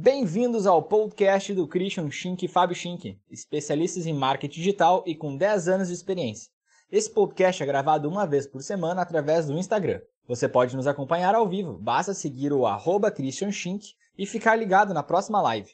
[0.00, 5.36] Bem-vindos ao podcast do Christian Schink e Fábio Schink, especialistas em marketing digital e com
[5.36, 6.52] 10 anos de experiência.
[6.88, 10.00] Esse podcast é gravado uma vez por semana através do Instagram.
[10.28, 14.94] Você pode nos acompanhar ao vivo, basta seguir o arroba Christian Schink e ficar ligado
[14.94, 15.72] na próxima live.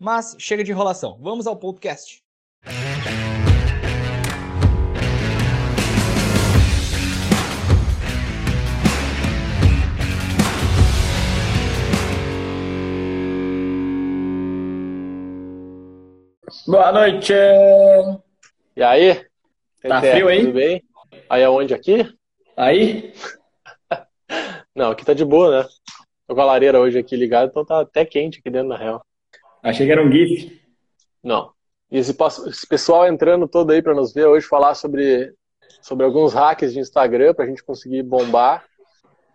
[0.00, 2.24] Mas chega de enrolação, vamos ao podcast.
[16.64, 17.32] Boa noite!
[18.76, 19.26] E aí?
[19.82, 20.40] Tá frio aí?
[20.40, 20.82] Tudo bem?
[21.28, 21.74] Aí aonde?
[21.74, 22.16] Aqui?
[22.56, 23.12] Aí?
[24.74, 25.68] Não, aqui tá de boa, né?
[26.26, 29.04] Tô com a lareira hoje aqui ligada, então tá até quente aqui dentro, na real.
[29.62, 30.60] Achei que era um GIF.
[31.22, 31.52] Não.
[31.90, 32.16] E esse,
[32.48, 35.34] esse pessoal entrando todo aí pra nos ver hoje falar sobre,
[35.82, 38.64] sobre alguns hacks de Instagram pra gente conseguir bombar.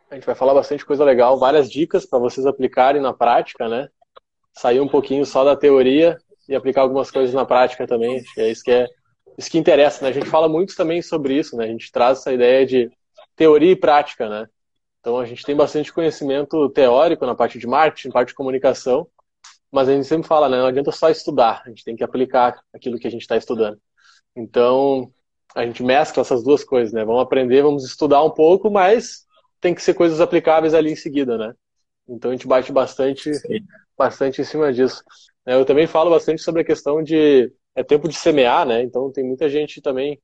[0.09, 3.89] A gente vai falar bastante coisa legal, várias dicas pra vocês aplicarem na prática, né?
[4.53, 6.17] Sair um pouquinho só da teoria
[6.51, 8.19] e aplicar algumas coisas na prática também.
[8.19, 8.87] Acho que é isso que é
[9.37, 10.09] isso que interessa, né?
[10.09, 11.65] A gente fala muito também sobre isso, né?
[11.65, 12.91] A gente traz essa ideia de
[13.35, 14.47] teoria e prática, né?
[14.99, 19.07] Então a gente tem bastante conhecimento teórico na parte de marketing, na parte de comunicação,
[19.71, 20.57] mas a gente sempre fala, né?
[20.57, 23.79] Não adianta só estudar, a gente tem que aplicar aquilo que a gente está estudando.
[24.35, 25.11] Então
[25.55, 27.03] a gente mescla essas duas coisas, né?
[27.05, 29.25] Vamos aprender, vamos estudar um pouco, mas
[29.59, 31.53] tem que ser coisas aplicáveis ali em seguida, né?
[32.07, 33.31] Então a gente bate bastante,
[33.97, 35.03] bastante em cima disso.
[35.45, 35.55] Né?
[35.55, 38.83] Eu também falo bastante sobre a questão de é tempo de semear, né?
[38.83, 40.19] Então tem muita gente também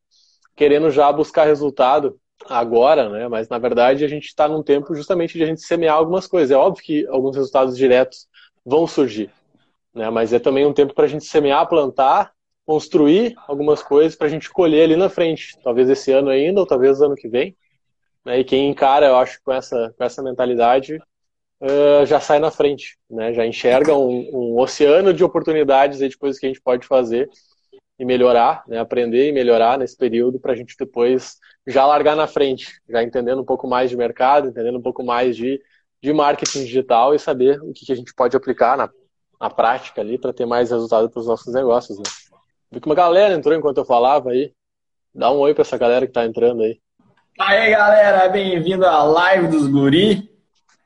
[0.55, 3.27] querendo já buscar resultado agora, né?
[3.27, 6.51] Mas na verdade a gente está num tempo justamente de a gente semear algumas coisas.
[6.51, 8.27] É óbvio que alguns resultados diretos
[8.65, 9.31] vão surgir,
[9.93, 10.09] né?
[10.09, 12.33] Mas é também um tempo para a gente semear, plantar,
[12.65, 15.57] construir algumas coisas para a gente colher ali na frente.
[15.63, 17.55] Talvez esse ano ainda, ou talvez ano que vem.
[18.25, 18.39] Né?
[18.39, 20.99] E quem encara, eu acho, com essa, com essa mentalidade,
[21.61, 23.33] eh, já sai na frente, né?
[23.33, 27.29] Já enxerga um, um oceano de oportunidades aí de coisas que a gente pode fazer
[27.99, 28.79] e melhorar, né?
[28.79, 33.41] Aprender e melhorar nesse período para a gente depois já largar na frente, já entendendo
[33.41, 35.59] um pouco mais de mercado, entendendo um pouco mais de,
[36.01, 38.89] de marketing digital e saber o que, que a gente pode aplicar na,
[39.41, 42.03] na prática ali para ter mais resultado para os nossos negócios, né?
[42.71, 44.53] Vi que uma galera entrou enquanto eu falava aí.
[45.15, 46.79] Dá um oi para essa galera que está entrando aí.
[47.39, 50.29] Aí, galera, bem-vindo à live dos guri,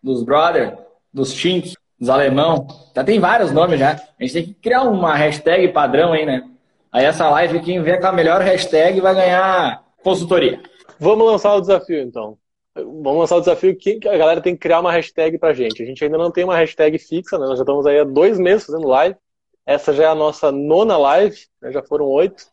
[0.02, 0.78] dos brother,
[1.14, 2.68] dos chink, dos alemão.
[2.96, 3.92] Já tem vários nomes já.
[3.92, 6.48] A gente tem que criar uma hashtag padrão aí, né?
[6.92, 10.62] Aí essa live, quem vier com a melhor hashtag vai ganhar consultoria.
[11.00, 12.38] Vamos lançar o desafio, então.
[12.76, 15.82] Vamos lançar o desafio que a galera tem que criar uma hashtag pra gente.
[15.82, 17.46] A gente ainda não tem uma hashtag fixa, né?
[17.46, 19.16] Nós já estamos aí há dois meses fazendo live.
[19.66, 21.72] Essa já é a nossa nona live, né?
[21.72, 22.44] já foram oito.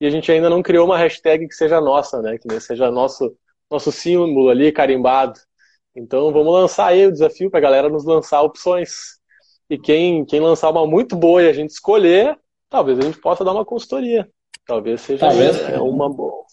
[0.00, 2.38] E a gente ainda não criou uma hashtag que seja nossa, né?
[2.38, 3.36] Que seja nosso,
[3.70, 5.38] nosso símbolo ali, carimbado.
[5.94, 9.20] Então vamos lançar aí o desafio pra galera nos lançar opções.
[9.68, 12.38] E quem, quem lançar uma muito boa e a gente escolher,
[12.68, 14.30] talvez a gente possa dar uma consultoria.
[14.66, 15.58] Talvez seja Talvez.
[15.60, 16.44] é, uma boa.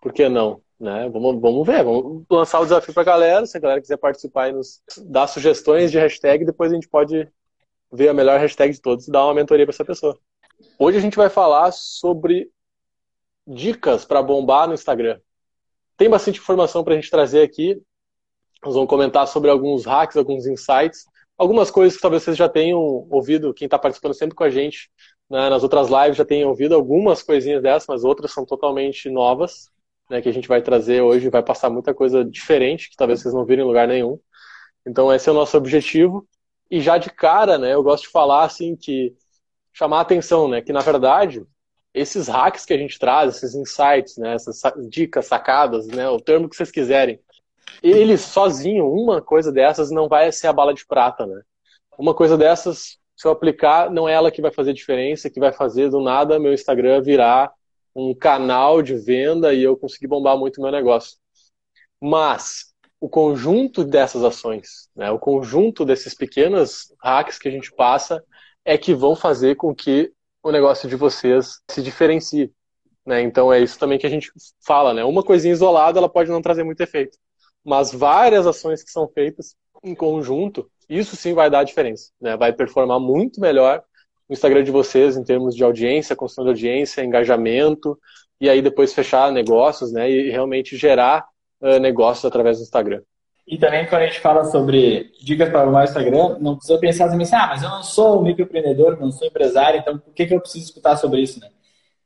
[0.00, 0.60] Por que não?
[0.78, 1.08] Né?
[1.10, 3.46] Vamos, vamos ver, vamos lançar o desafio pra galera.
[3.46, 7.28] Se a galera quiser participar e nos dar sugestões de hashtag, depois a gente pode
[7.92, 10.18] ver a melhor hashtag de todos e dar uma mentoria para essa pessoa.
[10.78, 12.50] Hoje a gente vai falar sobre
[13.46, 15.20] dicas para bombar no Instagram.
[15.96, 17.80] Tem bastante informação para a gente trazer aqui.
[18.64, 21.04] Nós vamos comentar sobre alguns hacks, alguns insights,
[21.36, 22.78] algumas coisas que talvez vocês já tenham
[23.10, 24.90] ouvido, quem está participando sempre com a gente
[25.28, 29.70] né, nas outras lives já tenha ouvido algumas coisinhas dessas, mas outras são totalmente novas,
[30.10, 33.34] né, que a gente vai trazer hoje, vai passar muita coisa diferente, que talvez vocês
[33.34, 34.18] não viram em lugar nenhum.
[34.86, 36.26] Então esse é o nosso objetivo.
[36.70, 39.14] E já de cara, né, eu gosto de falar assim que
[39.72, 41.44] chamar a atenção, né, que na verdade
[41.94, 46.20] esses hacks que a gente traz, esses insights, né, essas sa- dicas, sacadas, né, o
[46.20, 47.20] termo que vocês quiserem,
[47.82, 51.42] ele sozinho, uma coisa dessas não vai ser a bala de prata, né?
[51.98, 55.52] Uma coisa dessas, se eu aplicar, não é ela que vai fazer diferença, que vai
[55.52, 57.52] fazer do nada meu Instagram virar
[57.94, 61.18] um canal de venda e eu conseguir bombar muito meu negócio.
[62.00, 68.24] Mas o conjunto dessas ações, né, o conjunto desses pequenos hacks que a gente passa
[68.64, 70.12] é que vão fazer com que
[70.42, 72.52] o negócio de vocês se diferencie.
[73.04, 73.22] Né?
[73.22, 74.30] Então é isso também que a gente
[74.64, 75.04] fala, né?
[75.04, 77.18] Uma coisinha isolada ela pode não trazer muito efeito,
[77.64, 82.36] mas várias ações que são feitas em conjunto, isso sim vai dar diferença, né?
[82.36, 83.82] Vai performar muito melhor
[84.28, 87.98] o Instagram de vocês em termos de audiência, construção de audiência, engajamento
[88.40, 90.10] e aí depois fechar negócios, né?
[90.10, 91.24] E realmente gerar
[91.60, 93.02] uh, negócios através do Instagram.
[93.46, 97.06] E também quando a gente fala sobre dicas para arrumar o Instagram, não precisa pensar
[97.06, 100.34] assim, ah, mas eu não sou um microempreendedor, não sou empresário, então por que, que
[100.34, 101.48] eu preciso escutar sobre isso, né?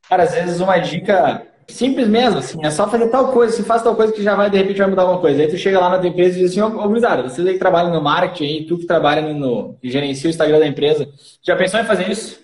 [0.08, 3.82] Cara, às vezes uma dica Simples mesmo, assim, é só fazer tal coisa, se faz
[3.82, 5.42] tal coisa que já vai, de repente, vai mudar alguma coisa.
[5.42, 7.58] Aí tu chega lá na tua empresa e diz assim, ô, ô vocês aí que
[7.58, 11.08] trabalham no marketing aí, tu que trabalha no, que gerencia o Instagram da empresa,
[11.42, 12.38] já pensou em fazer isso?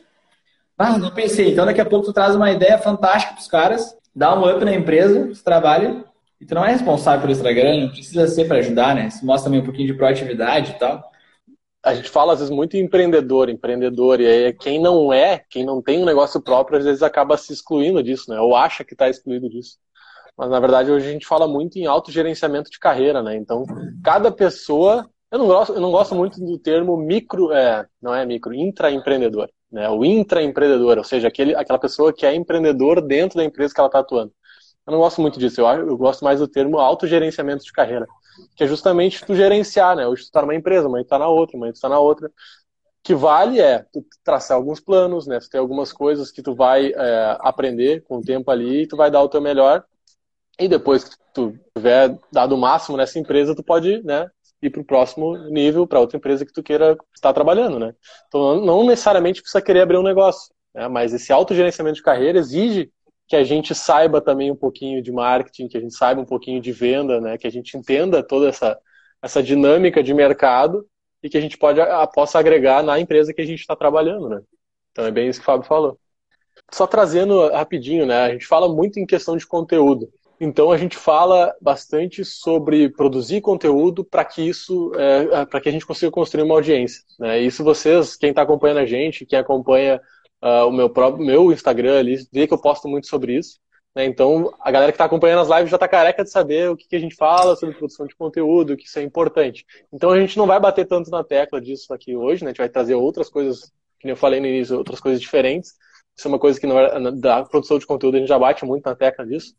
[0.77, 1.53] Ah, não pensei.
[1.53, 4.75] Então daqui a pouco tu traz uma ideia fantástica pros caras, dá um up na
[4.75, 6.05] empresa, tu trabalha,
[6.41, 9.07] e tu não é responsável pelo Instagram, não precisa ser para ajudar, né?
[9.07, 11.12] Isso mostra também um pouquinho de proatividade e tal
[11.83, 15.83] a gente fala às vezes muito empreendedor, empreendedor, e aí quem não é, quem não
[15.83, 18.41] tem um negócio próprio, às vezes acaba se excluindo disso, né?
[18.41, 19.79] Ou acha que está excluído disso.
[20.37, 23.37] Mas na verdade hoje a gente fala muito em autogerenciamento de carreira, né?
[23.37, 23.65] Então,
[24.05, 25.09] cada pessoa.
[25.31, 29.49] Eu não gosto, eu não gosto muito do termo micro, é, não é micro, intraempreendedor.
[29.71, 29.89] Né?
[29.89, 33.89] O intraempreendedor, ou seja, aquele, aquela pessoa que é empreendedor dentro da empresa que ela
[33.89, 34.31] está atuando.
[34.87, 38.07] Eu não gosto muito disso, eu, eu gosto mais do termo autogerenciamento de carreira
[38.57, 40.07] que é justamente tu gerenciar, né?
[40.07, 42.29] Hoje tu tá numa empresa, amanhã tu tá na outra, amanhã tu tá na outra.
[42.29, 42.33] O
[43.03, 45.39] que vale é tu traçar alguns planos, né?
[45.41, 48.97] Tu tem algumas coisas que tu vai é, aprender com o tempo ali e tu
[48.97, 49.85] vai dar o teu melhor.
[50.59, 54.29] E depois que tu tiver dado o máximo nessa empresa, tu pode, né?
[54.63, 57.95] Ir para o próximo nível, para outra empresa que tu queira estar trabalhando, né?
[58.29, 60.87] Então, não necessariamente precisa querer abrir um negócio, né?
[60.87, 62.93] Mas esse autogerenciamento de carreira exige
[63.33, 66.61] que a gente saiba também um pouquinho de marketing, que a gente saiba um pouquinho
[66.61, 67.39] de venda, né?
[67.39, 68.79] Que a gente entenda toda essa,
[69.23, 70.87] essa dinâmica de mercado
[71.23, 74.29] e que a gente pode, a, possa agregar na empresa que a gente está trabalhando,
[74.29, 74.43] né?
[74.91, 75.99] Então é bem isso que o Fábio falou.
[76.71, 78.25] Só trazendo rapidinho, né?
[78.25, 80.13] A gente fala muito em questão de conteúdo.
[80.39, 85.73] Então a gente fala bastante sobre produzir conteúdo para que isso, é, para que a
[85.73, 87.03] gente consiga construir uma audiência.
[87.19, 87.41] Né?
[87.41, 89.99] Isso vocês, quem está acompanhando a gente, quem acompanha
[90.43, 93.59] uh, o meu próprio meu Instagram ali, vê que eu posto muito sobre isso.
[93.95, 94.05] Né?
[94.05, 96.89] Então, a galera que está acompanhando as lives já está careca de saber o que,
[96.89, 99.65] que, a gente fala sobre produção de conteúdo, que isso é importante.
[99.93, 102.51] Então, a gente não vai bater tanto na tecla disso aqui hoje, né?
[102.51, 105.75] a gente vai trazer outras coisas, que eu falei no início, outras coisas diferentes.
[106.17, 108.85] Isso é uma coisa que não da produção de conteúdo a gente já bate muito
[108.85, 109.55] na tecla disso.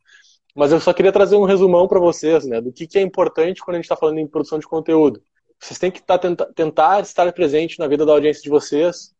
[0.55, 3.61] Mas eu só queria trazer um resumão para vocês, né, do que, que é importante
[3.61, 5.21] quando a gente está falando em produção de conteúdo.
[5.59, 6.19] Vocês têm que tá,
[6.53, 9.13] tentar estar presente na vida da audiência de vocês,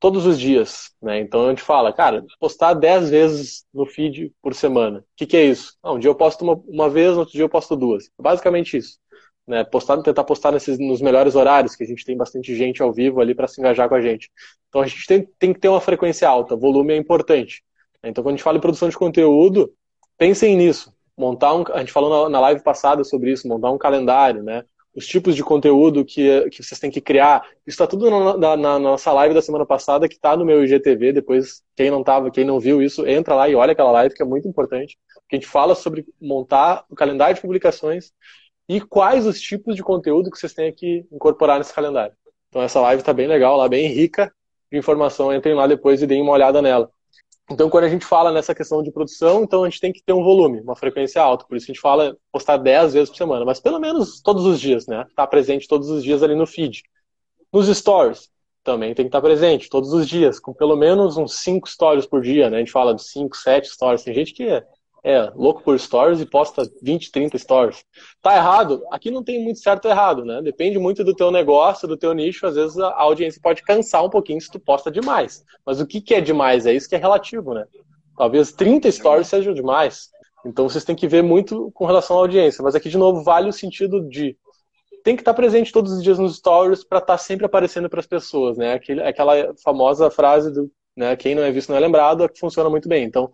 [0.00, 1.20] todos os dias, né?
[1.20, 5.00] Então a gente fala, cara, postar 10 vezes no feed por semana.
[5.00, 5.76] O que, que é isso?
[5.82, 8.10] Ah, um dia eu posto uma, uma vez, outro dia eu posto duas.
[8.18, 8.98] Basicamente isso.
[9.46, 9.64] Né?
[9.64, 13.20] Postar, tentar postar nesses, nos melhores horários, que a gente tem bastante gente ao vivo
[13.20, 14.30] ali para se engajar com a gente.
[14.68, 17.62] Então a gente tem, tem que ter uma frequência alta, volume é importante.
[18.04, 19.72] Então quando a gente fala em produção de conteúdo,
[20.16, 20.92] pensem nisso.
[21.16, 24.64] Montar um, a gente falou na, na live passada sobre isso, montar um calendário, né?
[24.98, 27.42] Os tipos de conteúdo que, que vocês têm que criar.
[27.64, 30.64] Isso está tudo na, na, na, nossa live da semana passada, que está no meu
[30.64, 31.12] IGTV.
[31.12, 34.22] Depois, quem não tava, quem não viu isso, entra lá e olha aquela live, que
[34.22, 34.98] é muito importante.
[35.28, 38.10] Que a gente fala sobre montar o calendário de publicações
[38.68, 42.12] e quais os tipos de conteúdo que vocês têm que incorporar nesse calendário.
[42.48, 44.32] Então, essa live está bem legal, lá bem rica
[44.72, 45.32] de informação.
[45.32, 46.90] Entrem lá depois e deem uma olhada nela.
[47.50, 50.12] Então, quando a gente fala nessa questão de produção, então a gente tem que ter
[50.12, 51.46] um volume, uma frequência alta.
[51.46, 54.60] Por isso a gente fala postar 10 vezes por semana, mas pelo menos todos os
[54.60, 55.00] dias, né?
[55.08, 56.82] Estar tá presente todos os dias ali no feed.
[57.50, 58.30] Nos stories,
[58.62, 62.04] também tem que estar tá presente todos os dias, com pelo menos uns 5 stories
[62.04, 62.58] por dia, né?
[62.58, 64.02] A gente fala de 5, 7 stories.
[64.02, 64.62] Tem gente que
[65.08, 67.82] é louco por stories e posta 20, 30 stories.
[68.20, 68.84] Tá errado?
[68.90, 70.42] Aqui não tem muito certo ou errado, né?
[70.42, 72.46] Depende muito do teu negócio, do teu nicho.
[72.46, 75.42] Às vezes a audiência pode cansar um pouquinho se tu posta demais.
[75.64, 76.66] Mas o que, que é demais?
[76.66, 77.64] É isso que é relativo, né?
[78.18, 80.10] Talvez 30 stories sejam demais.
[80.44, 82.62] Então vocês têm que ver muito com relação à audiência.
[82.62, 84.36] Mas aqui, de novo, vale o sentido de
[85.02, 88.06] tem que estar presente todos os dias nos stories para estar sempre aparecendo para as
[88.06, 88.78] pessoas, né?
[89.06, 92.68] Aquela famosa frase do né, quem não é visto não é lembrado, é que funciona
[92.68, 93.04] muito bem.
[93.04, 93.30] Então,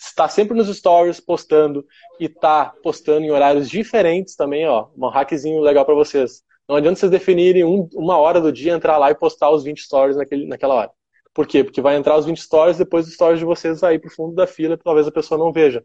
[0.00, 1.84] está sempre nos stories postando
[2.18, 6.42] e tá postando em horários diferentes também, ó, um hackzinho legal para vocês.
[6.66, 9.82] Não adianta vocês definirem um, uma hora do dia, entrar lá e postar os 20
[9.82, 10.90] stories naquele, naquela hora.
[11.34, 11.62] Por quê?
[11.62, 14.46] Porque vai entrar os 20 stories, depois os stories de vocês vai pro fundo da
[14.46, 15.84] fila, talvez a pessoa não veja.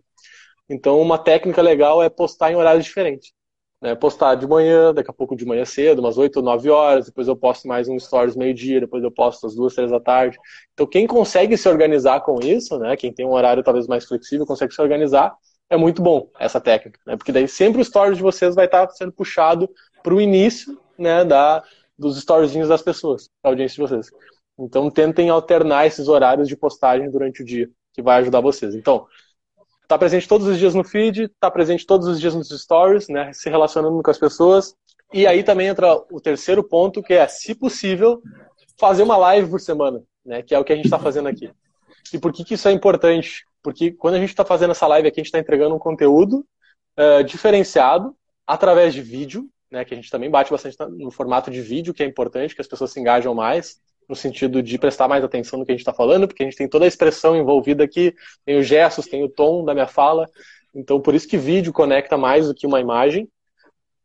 [0.69, 3.34] Então, uma técnica legal é postar em horários diferentes
[3.85, 7.05] né, postar de manhã, daqui a pouco de manhã cedo, umas 8 ou 9 horas,
[7.05, 10.39] depois eu posto mais um stories meio-dia, depois eu posto às duas, três da tarde.
[10.73, 14.43] Então, quem consegue se organizar com isso, né, quem tem um horário talvez mais flexível,
[14.43, 15.35] consegue se organizar,
[15.69, 18.89] é muito bom essa técnica, né, porque daí sempre o stories de vocês vai estar
[18.89, 19.69] sendo puxado
[20.01, 21.63] para o início né, da,
[21.95, 24.09] dos storyzinhos das pessoas, da audiência de vocês.
[24.57, 28.73] Então, tentem alternar esses horários de postagem durante o dia, que vai ajudar vocês.
[28.73, 29.05] Então,
[29.85, 33.31] Está presente todos os dias no feed, está presente todos os dias nos stories, né,
[33.33, 34.75] se relacionando com as pessoas.
[35.13, 38.19] E aí também entra o terceiro ponto, que é, se possível,
[38.79, 41.51] fazer uma live por semana, né, que é o que a gente está fazendo aqui.
[42.11, 43.45] E por que, que isso é importante?
[43.61, 46.43] Porque quando a gente está fazendo essa live aqui, a gente está entregando um conteúdo
[46.97, 48.15] uh, diferenciado
[48.47, 52.01] através de vídeo, né, que a gente também bate bastante no formato de vídeo, que
[52.01, 53.79] é importante, que as pessoas se engajam mais.
[54.07, 56.57] No sentido de prestar mais atenção no que a gente está falando, porque a gente
[56.57, 58.13] tem toda a expressão envolvida aqui,
[58.45, 60.27] tem os gestos, tem o tom da minha fala,
[60.73, 63.27] então por isso que vídeo conecta mais do que uma imagem.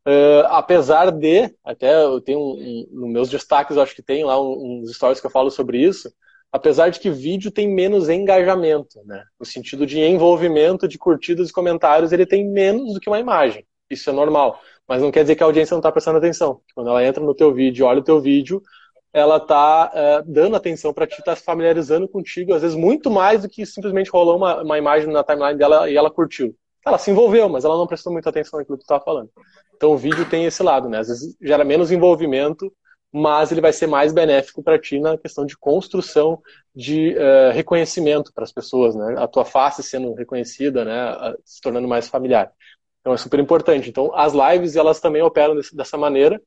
[0.07, 4.41] Uh, apesar de, até eu tenho um, um, nos meus destaques, acho que tem lá
[4.41, 6.11] uns stories que eu falo sobre isso,
[6.51, 9.23] apesar de que vídeo tem menos engajamento, né?
[9.39, 13.65] No sentido de envolvimento, de curtidas e comentários, ele tem menos do que uma imagem.
[13.91, 14.61] Isso é normal.
[14.89, 16.61] Mas não quer dizer que a audiência não está prestando atenção.
[16.75, 18.63] Quando ela entra no teu vídeo, olha o teu vídeo,
[19.13, 23.43] ela está uh, dando atenção para ti, está se familiarizando contigo, às vezes muito mais
[23.43, 26.55] do que simplesmente rolou uma, uma imagem na timeline dela e ela curtiu.
[26.87, 29.31] Ela se envolveu, mas ela não prestou muita atenção naquilo que tu estava falando.
[29.75, 30.99] Então o vídeo tem esse lado, né?
[30.99, 32.73] Às vezes gera menos envolvimento,
[33.13, 36.41] mas ele vai ser mais benéfico para ti na questão de construção
[36.75, 39.17] de uh, reconhecimento para as pessoas, né?
[39.19, 41.35] A tua face sendo reconhecida, né?
[41.45, 42.53] Se tornando mais familiar.
[43.01, 43.89] Então é super importante.
[43.89, 46.41] Então as lives elas também operam desse, dessa maneira.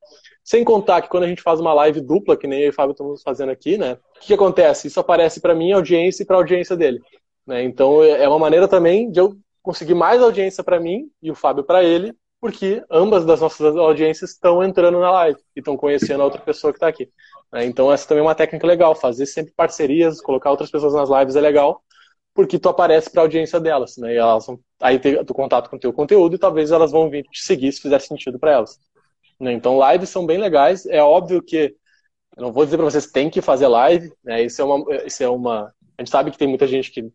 [0.43, 2.73] Sem contar que quando a gente faz uma live dupla, que nem eu e o
[2.73, 3.93] Fábio estamos fazendo aqui, né?
[3.93, 4.87] O que, que acontece?
[4.87, 7.01] Isso aparece para minha audiência e para a audiência dele.
[7.45, 7.63] Né?
[7.63, 11.63] Então é uma maneira também de eu conseguir mais audiência para mim e o Fábio
[11.63, 16.25] para ele, porque ambas das nossas audiências estão entrando na live e estão conhecendo a
[16.25, 17.09] outra pessoa que está aqui.
[17.51, 17.65] Né?
[17.65, 21.35] Então essa também é uma técnica legal, fazer sempre parcerias, colocar outras pessoas nas lives
[21.37, 21.81] é legal,
[22.33, 24.13] porque tu aparece para a audiência delas, né?
[24.13, 27.09] E elas vão aí ter tu contato com o teu conteúdo e talvez elas vão
[27.09, 28.79] vir te seguir se fizer sentido para elas.
[29.39, 29.53] Né?
[29.53, 30.85] Então lives são bem legais.
[30.85, 31.75] É óbvio que
[32.35, 34.43] eu não vou dizer para vocês tem que fazer live, né?
[34.43, 35.73] Isso é uma, isso é uma.
[35.97, 37.11] A gente sabe que tem muita gente que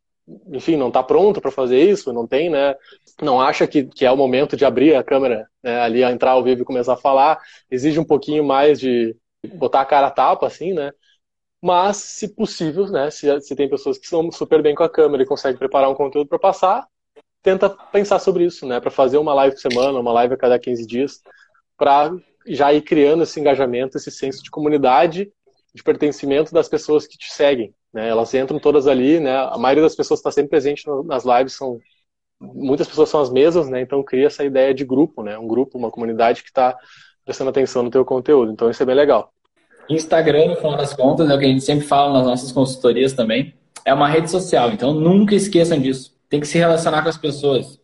[0.53, 2.75] enfim, não está pronto para fazer isso, não tem, né?
[3.23, 6.45] Não acha que, que é o momento de abrir a câmera né, ali, entrar ao
[6.45, 7.39] vivo e começar a falar.
[7.71, 9.17] Exige um pouquinho mais de
[9.55, 10.93] botar a cara a tapa, assim, né?
[11.61, 13.11] Mas, se possível, né?
[13.11, 15.95] Se, se tem pessoas que estão super bem com a câmera e conseguem preparar um
[15.95, 16.87] conteúdo para passar,
[17.43, 18.81] tenta pensar sobre isso, né?
[18.81, 21.21] Para fazer uma live por semana, uma live a cada 15 dias,
[21.77, 22.13] para
[22.47, 25.33] já ir criando esse engajamento, esse senso de comunidade,
[25.75, 28.09] de pertencimento das pessoas que te seguem, né?
[28.09, 29.37] Elas entram todas ali, né?
[29.37, 31.79] A maioria das pessoas está sempre presente nas lives, são
[32.41, 33.81] muitas pessoas são as mesmas, né?
[33.81, 35.39] Então cria essa ideia de grupo, né?
[35.39, 36.77] Um grupo, uma comunidade que está
[37.25, 38.53] prestando atenção no teu conteúdo.
[38.53, 39.33] Então isso é bem legal.
[39.89, 43.13] Instagram, no final das contas, é o que a gente sempre fala nas nossas consultorias
[43.13, 43.55] também,
[43.85, 44.71] é uma rede social.
[44.71, 46.13] Então nunca esqueçam disso.
[46.29, 47.79] Tem que se relacionar com as pessoas.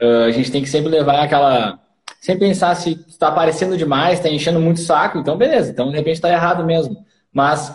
[0.00, 1.80] Uh, a gente tem que sempre levar aquela
[2.20, 6.16] sempre pensar se está aparecendo demais, está enchendo muito saco, então beleza, então de repente
[6.16, 6.96] está errado mesmo.
[7.32, 7.72] Mas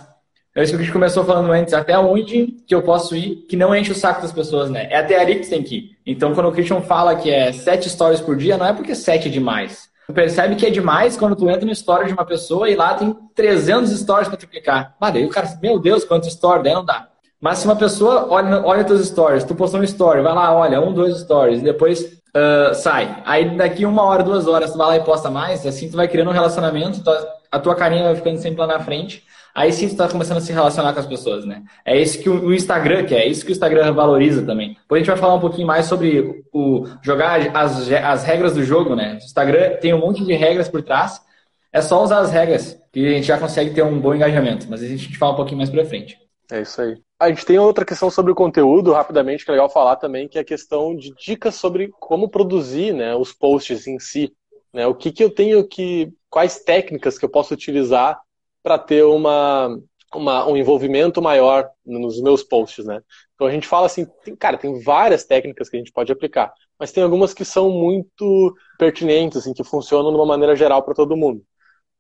[0.55, 1.73] é isso que a gente começou falando antes.
[1.73, 4.87] Até onde que eu posso ir que não enche o saco das pessoas, né?
[4.89, 5.97] É até ali que você tem que ir.
[6.05, 9.27] Então, quando o Christian fala que é sete stories por dia, não é porque sete
[9.27, 9.89] é demais.
[10.07, 12.93] Tu percebe que é demais quando tu entra no story de uma pessoa e lá
[12.93, 14.95] tem 300 stories para triplicar.
[15.00, 17.07] Ah, daí o cara, meu Deus, quantos stories, daí não dá.
[17.39, 20.79] Mas se uma pessoa olha, olha teus stories, tu postou um story, vai lá, olha,
[20.81, 23.22] um, dois stories, e depois uh, sai.
[23.25, 26.07] Aí daqui uma hora, duas horas, tu vai lá e posta mais, assim tu vai
[26.07, 27.01] criando um relacionamento,
[27.51, 30.41] a tua carinha vai ficando sempre lá na frente aí sim você está começando a
[30.41, 31.63] se relacionar com as pessoas, né?
[31.86, 34.77] É isso que o Instagram quer, é isso que o Instagram valoriza também.
[34.81, 38.63] Depois a gente vai falar um pouquinho mais sobre o jogar as, as regras do
[38.63, 39.13] jogo, né?
[39.13, 41.22] O Instagram tem um monte de regras por trás,
[41.72, 44.83] é só usar as regras que a gente já consegue ter um bom engajamento, mas
[44.83, 46.17] a gente fala um pouquinho mais pra frente.
[46.51, 47.01] É isso aí.
[47.19, 50.38] A gente tem outra questão sobre o conteúdo, rapidamente, que é legal falar também, que
[50.38, 54.33] é a questão de dicas sobre como produzir né, os posts em si.
[54.74, 54.86] Né?
[54.86, 56.12] O que, que eu tenho que.
[56.29, 58.19] Quais técnicas que eu posso utilizar
[58.63, 59.77] para ter uma,
[60.15, 63.01] uma, um envolvimento maior nos meus posts, né?
[63.36, 66.53] Então a gente fala assim, tem, cara, tem várias técnicas que a gente pode aplicar,
[66.79, 70.93] mas tem algumas que são muito pertinentes, assim, que funcionam de uma maneira geral para
[70.93, 71.43] todo mundo.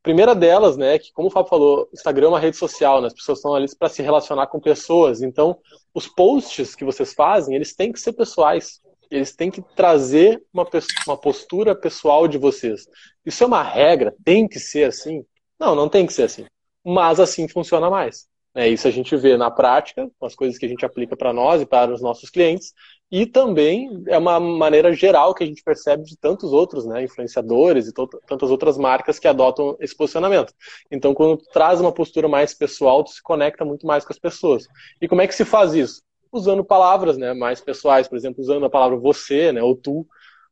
[0.01, 3.07] primeira delas, né, que como o Fábio falou, Instagram é uma rede social, né?
[3.07, 5.57] As pessoas estão ali para se relacionar com pessoas, então
[5.93, 8.81] os posts que vocês fazem, eles têm que ser pessoais.
[9.11, 10.67] Eles têm que trazer uma,
[11.05, 12.87] uma postura pessoal de vocês.
[13.23, 15.23] Isso é uma regra, tem que ser assim?
[15.59, 16.45] Não, não tem que ser assim
[16.83, 18.27] mas assim funciona mais.
[18.55, 21.61] É, isso a gente vê na prática, as coisas que a gente aplica para nós
[21.61, 22.71] e para os nossos clientes,
[23.11, 27.87] e também é uma maneira geral que a gente percebe de tantos outros né, influenciadores
[27.87, 27.93] e
[28.27, 30.53] tantas outras marcas que adotam esse posicionamento.
[30.91, 34.67] Então, quando traz uma postura mais pessoal, tu se conecta muito mais com as pessoas.
[35.01, 36.01] E como é que se faz isso?
[36.31, 40.07] Usando palavras né, mais pessoais, por exemplo, usando a palavra você, né, ou tu,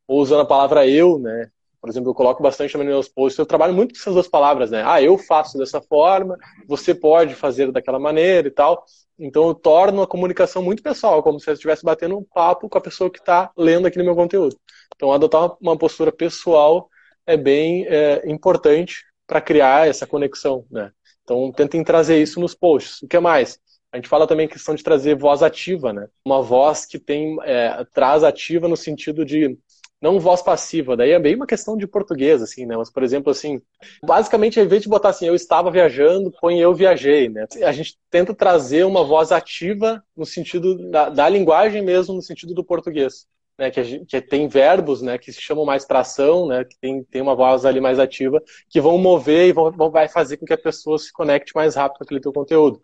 [0.08, 1.50] ou usando a palavra eu, né,
[1.82, 4.28] por exemplo, eu coloco bastante também nos meus posts, eu trabalho muito com essas duas
[4.28, 4.84] palavras, né?
[4.86, 8.86] Ah, eu faço dessa forma, você pode fazer daquela maneira e tal.
[9.18, 12.78] Então eu torno a comunicação muito pessoal, como se eu estivesse batendo um papo com
[12.78, 14.56] a pessoa que está lendo aqui no meu conteúdo.
[14.96, 16.88] Então adotar uma postura pessoal
[17.26, 20.92] é bem é, importante para criar essa conexão, né?
[21.24, 23.02] Então tentem trazer isso nos posts.
[23.02, 23.60] O que mais?
[23.92, 26.08] A gente fala também questão de trazer voz ativa, né?
[26.26, 29.58] Uma voz que tem é, traz ativa no sentido de
[30.02, 32.76] não voz passiva, daí é bem uma questão de português, assim, né?
[32.76, 33.62] Mas, por exemplo, assim,
[34.04, 37.46] basicamente, ao invés de botar assim, eu estava viajando, põe eu viajei, né?
[37.64, 42.54] A gente tenta trazer uma voz ativa no sentido da, da linguagem mesmo, no sentido
[42.54, 43.28] do português.
[43.58, 46.76] Né, que, gente, que, tem verbos né, que se chamam mais para ação, né, que
[46.80, 50.38] tem, tem uma voz ali mais ativa, que vão mover e vão, vão, vai fazer
[50.38, 52.82] com que a pessoa se conecte mais rápido com aquele teu conteúdo.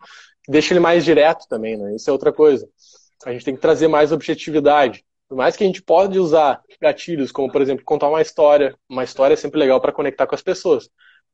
[0.48, 1.96] Deixa ele mais direto também, né?
[1.96, 2.68] Isso é outra coisa.
[3.26, 5.04] A gente tem que trazer mais objetividade.
[5.28, 8.74] Por mais que a gente pode usar gatilhos, como por exemplo, contar uma história.
[8.88, 10.88] Uma história é sempre legal para conectar com as pessoas.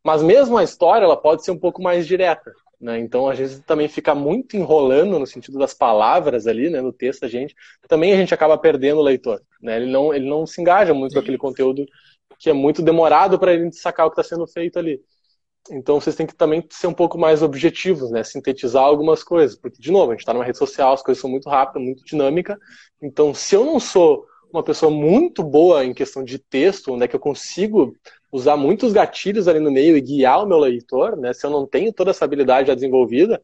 [0.04, 2.52] Mas mesmo a história, ela pode ser um pouco mais direta.
[2.80, 2.98] Né?
[2.98, 7.24] Então, às vezes, também fica muito enrolando no sentido das palavras ali, né, no texto,
[7.24, 7.54] a gente,
[7.88, 9.40] também a gente acaba perdendo o leitor.
[9.62, 9.76] Né?
[9.76, 11.86] Ele, não, ele não se engaja muito com aquele conteúdo
[12.38, 15.00] que é muito demorado para ele sacar o que está sendo feito ali.
[15.70, 18.22] Então vocês têm que também ser um pouco mais objetivos, né?
[18.22, 19.56] Sintetizar algumas coisas.
[19.56, 22.04] Porque, de novo, a gente está numa rede social, as coisas são muito rápidas, muito
[22.04, 22.58] dinâmicas.
[23.02, 27.08] Então, se eu não sou uma pessoa muito boa em questão de texto, onde é
[27.08, 27.96] que eu consigo
[28.30, 31.32] usar muitos gatilhos ali no meio e guiar o meu leitor, né?
[31.32, 33.42] Se eu não tenho toda essa habilidade já desenvolvida,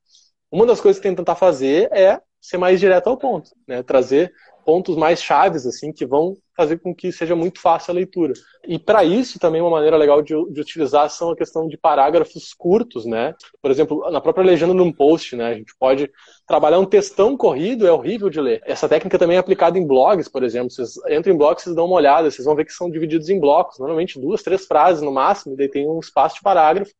[0.51, 3.83] uma das coisas que tenho que tentar fazer é ser mais direto ao ponto, né?
[3.83, 4.33] Trazer
[4.65, 8.35] pontos mais chaves, assim, que vão fazer com que seja muito fácil a leitura.
[8.67, 12.53] E para isso, também, uma maneira legal de, de, utilizar são a questão de parágrafos
[12.53, 13.35] curtos, né?
[13.63, 15.47] Por exemplo, na própria legenda de um post, né?
[15.47, 16.11] A gente pode
[16.47, 18.61] trabalhar um textão corrido, é horrível de ler.
[18.67, 20.71] Essa técnica também é aplicada em blogs, por exemplo.
[20.71, 23.41] Vocês entram em blogs, vocês dão uma olhada, vocês vão ver que são divididos em
[23.41, 26.93] blocos, normalmente duas, três frases no máximo, e daí tem um espaço de parágrafo.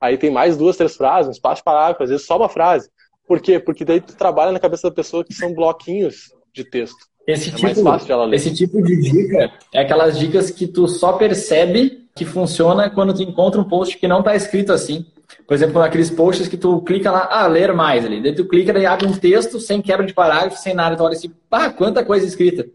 [0.00, 2.88] Aí tem mais duas, três frases, um espaço de parágrafo, às vezes só uma frase.
[3.26, 3.58] Por quê?
[3.58, 7.12] Porque daí tu trabalha na cabeça da pessoa que são bloquinhos de texto.
[7.26, 12.24] Esse, é tipo, esse tipo de dica é aquelas dicas que tu só percebe que
[12.24, 15.06] funciona quando tu encontra um post que não está escrito assim.
[15.46, 18.20] Por exemplo, naqueles posts que tu clica lá, ah, ler mais ali.
[18.20, 20.96] Daí tu clica, e abre um texto sem quebra de parágrafo, sem nada.
[20.96, 22.66] Tu olha assim, pá, quanta coisa escrita.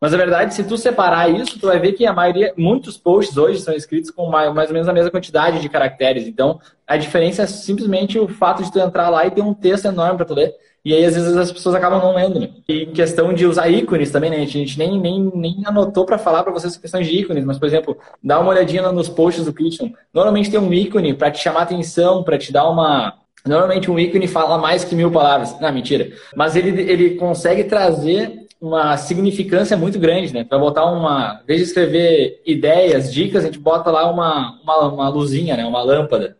[0.00, 3.36] Mas na verdade, se tu separar isso, tu vai ver que a maioria, muitos posts
[3.36, 6.26] hoje são escritos com mais, mais ou menos a mesma quantidade de caracteres.
[6.26, 9.84] Então, a diferença é simplesmente o fato de tu entrar lá e ter um texto
[9.84, 10.54] enorme para tu ler.
[10.82, 12.50] E aí, às vezes, as pessoas acabam não lendo, né?
[12.66, 14.38] E questão de usar ícones também, né?
[14.38, 17.66] A gente nem, nem, nem anotou para falar para vocês questão de ícones, mas, por
[17.66, 19.92] exemplo, dá uma olhadinha nos posts do Christian.
[20.12, 23.14] Normalmente tem um ícone para te chamar atenção, para te dar uma.
[23.46, 25.58] Normalmente um ícone fala mais que mil palavras.
[25.60, 26.12] Não, mentira.
[26.34, 30.44] Mas ele, ele consegue trazer uma significância muito grande, né?
[30.44, 31.40] Para botar uma.
[31.42, 35.64] Em vez de escrever ideias, dicas, a gente bota lá uma, uma, uma luzinha, né?
[35.64, 36.36] Uma lâmpada.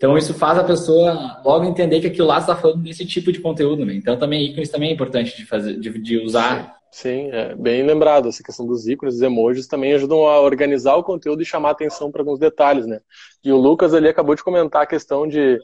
[0.00, 3.38] Então isso faz a pessoa logo entender que aquilo lá está falando desse tipo de
[3.38, 3.92] conteúdo, né?
[3.92, 6.74] Então também ícones também é importante de fazer, de, de usar.
[6.90, 8.26] Sim, é bem lembrado.
[8.26, 12.10] Essa questão dos ícones, dos emojis também ajudam a organizar o conteúdo e chamar atenção
[12.10, 13.00] para alguns detalhes, né?
[13.44, 15.58] E o Lucas ali acabou de comentar a questão de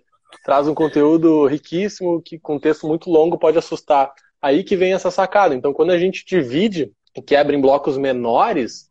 [0.44, 4.12] traz um conteúdo riquíssimo que com texto muito longo pode assustar.
[4.42, 5.54] Aí que vem essa sacada.
[5.54, 8.90] Então quando a gente divide e quebra em blocos menores,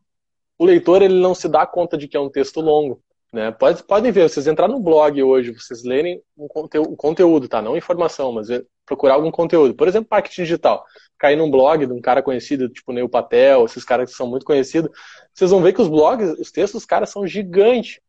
[0.58, 3.00] o leitor ele não se dá conta de que é um texto longo.
[3.36, 3.50] Né?
[3.50, 7.60] Pode, podem ver, vocês entrar no blog hoje, vocês lerem um conteúdo, um conteúdo, tá?
[7.60, 8.48] Não informação, mas
[8.86, 9.74] procurar algum conteúdo.
[9.74, 10.82] Por exemplo, marketing digital.
[11.18, 14.46] Cair num blog de um cara conhecido, tipo Neil Patel, esses caras que são muito
[14.46, 14.90] conhecidos,
[15.34, 18.00] vocês vão ver que os blogs, os textos dos caras são gigantes.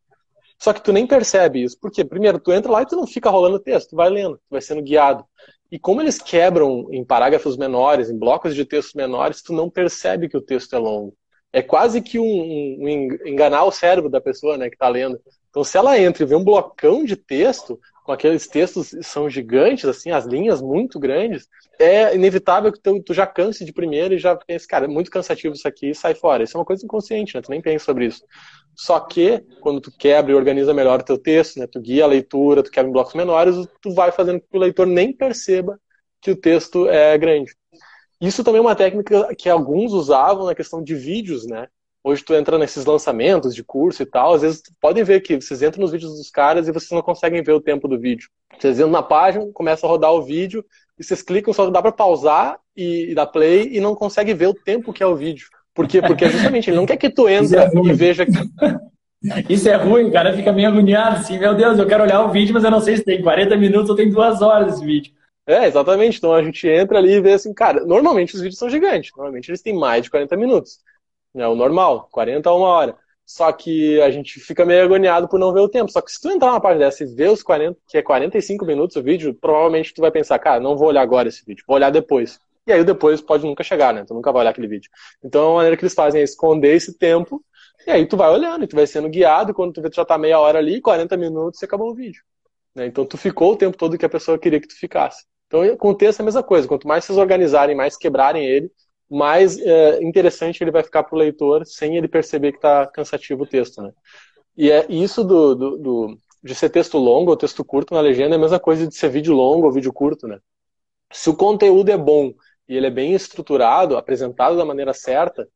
[0.58, 1.78] Só que tu nem percebe isso.
[1.78, 2.06] Por quê?
[2.06, 4.62] Primeiro, tu entra lá e tu não fica rolando texto, tu vai lendo, tu vai
[4.62, 5.26] sendo guiado.
[5.70, 10.30] E como eles quebram em parágrafos menores, em blocos de textos menores, tu não percebe
[10.30, 11.14] que o texto é longo
[11.58, 15.20] é quase que um, um, enganar o cérebro da pessoa né, que está lendo.
[15.50, 19.86] Então, se ela entra e vê um blocão de texto, com aqueles textos são gigantes,
[19.86, 21.48] assim, as linhas muito grandes,
[21.80, 25.10] é inevitável que tu, tu já canse de primeiro e já pense, cara, é muito
[25.10, 26.44] cansativo isso aqui sai fora.
[26.44, 27.42] Isso é uma coisa inconsciente, né?
[27.42, 28.24] Tu nem pensa sobre isso.
[28.76, 31.66] Só que, quando tu quebra e organiza melhor o teu texto, né?
[31.66, 34.62] Tu guia a leitura, tu quebra em blocos menores, tu vai fazendo com que o
[34.62, 35.80] leitor nem perceba
[36.22, 37.52] que o texto é grande.
[38.20, 41.68] Isso também é uma técnica que alguns usavam na questão de vídeos, né?
[42.04, 45.62] Hoje tu entra nesses lançamentos de curso e tal, às vezes podem ver que vocês
[45.62, 48.30] entram nos vídeos dos caras e vocês não conseguem ver o tempo do vídeo.
[48.58, 50.64] Vocês entram na página, começa a rodar o vídeo
[50.98, 54.48] e vocês clicam, só dá para pausar e, e dar play e não consegue ver
[54.48, 55.48] o tempo que é o vídeo.
[55.74, 56.02] Por quê?
[56.02, 58.32] Porque justamente ele não quer que tu entre é e veja que...
[59.50, 62.32] Isso é ruim, o cara fica meio agoniado assim, meu Deus, eu quero olhar o
[62.32, 65.12] vídeo, mas eu não sei se tem 40 minutos ou tem duas horas esse vídeo.
[65.48, 66.18] É, exatamente.
[66.18, 69.12] Então a gente entra ali e vê assim, cara, normalmente os vídeos são gigantes.
[69.16, 70.80] Normalmente eles têm mais de 40 minutos.
[71.34, 72.98] É o normal, 40 a uma hora.
[73.26, 75.92] Só que a gente fica meio agoniado por não ver o tempo.
[75.92, 78.66] Só que se tu entrar numa parte dessa e ver os 40, que é 45
[78.66, 81.78] minutos o vídeo, provavelmente tu vai pensar, cara, não vou olhar agora esse vídeo, vou
[81.78, 82.40] olhar depois.
[82.66, 84.04] E aí depois pode nunca chegar, né?
[84.06, 84.90] Tu nunca vai olhar aquele vídeo.
[85.24, 87.44] Então a maneira que eles fazem é esconder esse tempo,
[87.86, 90.06] e aí tu vai olhando, e tu vai sendo guiado, quando tu vê tu já
[90.06, 92.22] tá meia hora ali, 40 minutos, e acabou o vídeo.
[92.76, 92.86] Né?
[92.88, 95.26] Então tu ficou o tempo todo que a pessoa queria que tu ficasse.
[95.48, 96.68] Então, com o texto é a mesma coisa.
[96.68, 98.72] Quanto mais vocês organizarem, mais quebrarem ele,
[99.10, 103.44] mais é, interessante ele vai ficar para o leitor sem ele perceber que está cansativo
[103.44, 103.92] o texto, né?
[104.56, 108.36] E é isso do, do, do, de ser texto longo ou texto curto na legenda
[108.36, 110.40] é a mesma coisa de ser vídeo longo ou vídeo curto, né?
[111.12, 112.34] Se o conteúdo é bom
[112.68, 115.48] e ele é bem estruturado, apresentado da maneira certa,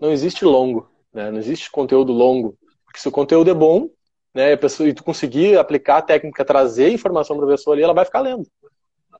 [0.00, 1.30] não existe longo, né?
[1.30, 2.58] Não existe conteúdo longo.
[2.84, 3.88] Porque se o conteúdo é bom,
[4.34, 8.04] né, e tu conseguir aplicar a técnica, trazer informação para a pessoa ali, ela vai
[8.04, 8.46] ficar lendo.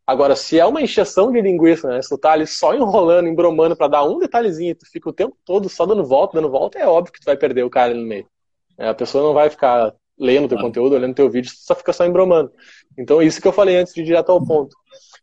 [0.07, 2.01] Agora, se é uma encheção de linguiça, né?
[2.01, 5.37] Se tu tá ali só enrolando, embromando para dar um detalhezinho, tu fica o tempo
[5.45, 8.01] todo só dando volta, dando volta, é óbvio que tu vai perder o cara ali
[8.01, 8.29] no meio.
[8.79, 11.93] É, a pessoa não vai ficar lendo teu conteúdo, olhando teu vídeo, tu só fica
[11.93, 12.53] só embromando.
[12.97, 14.77] Então, isso que eu falei antes de ir direto ao ponto.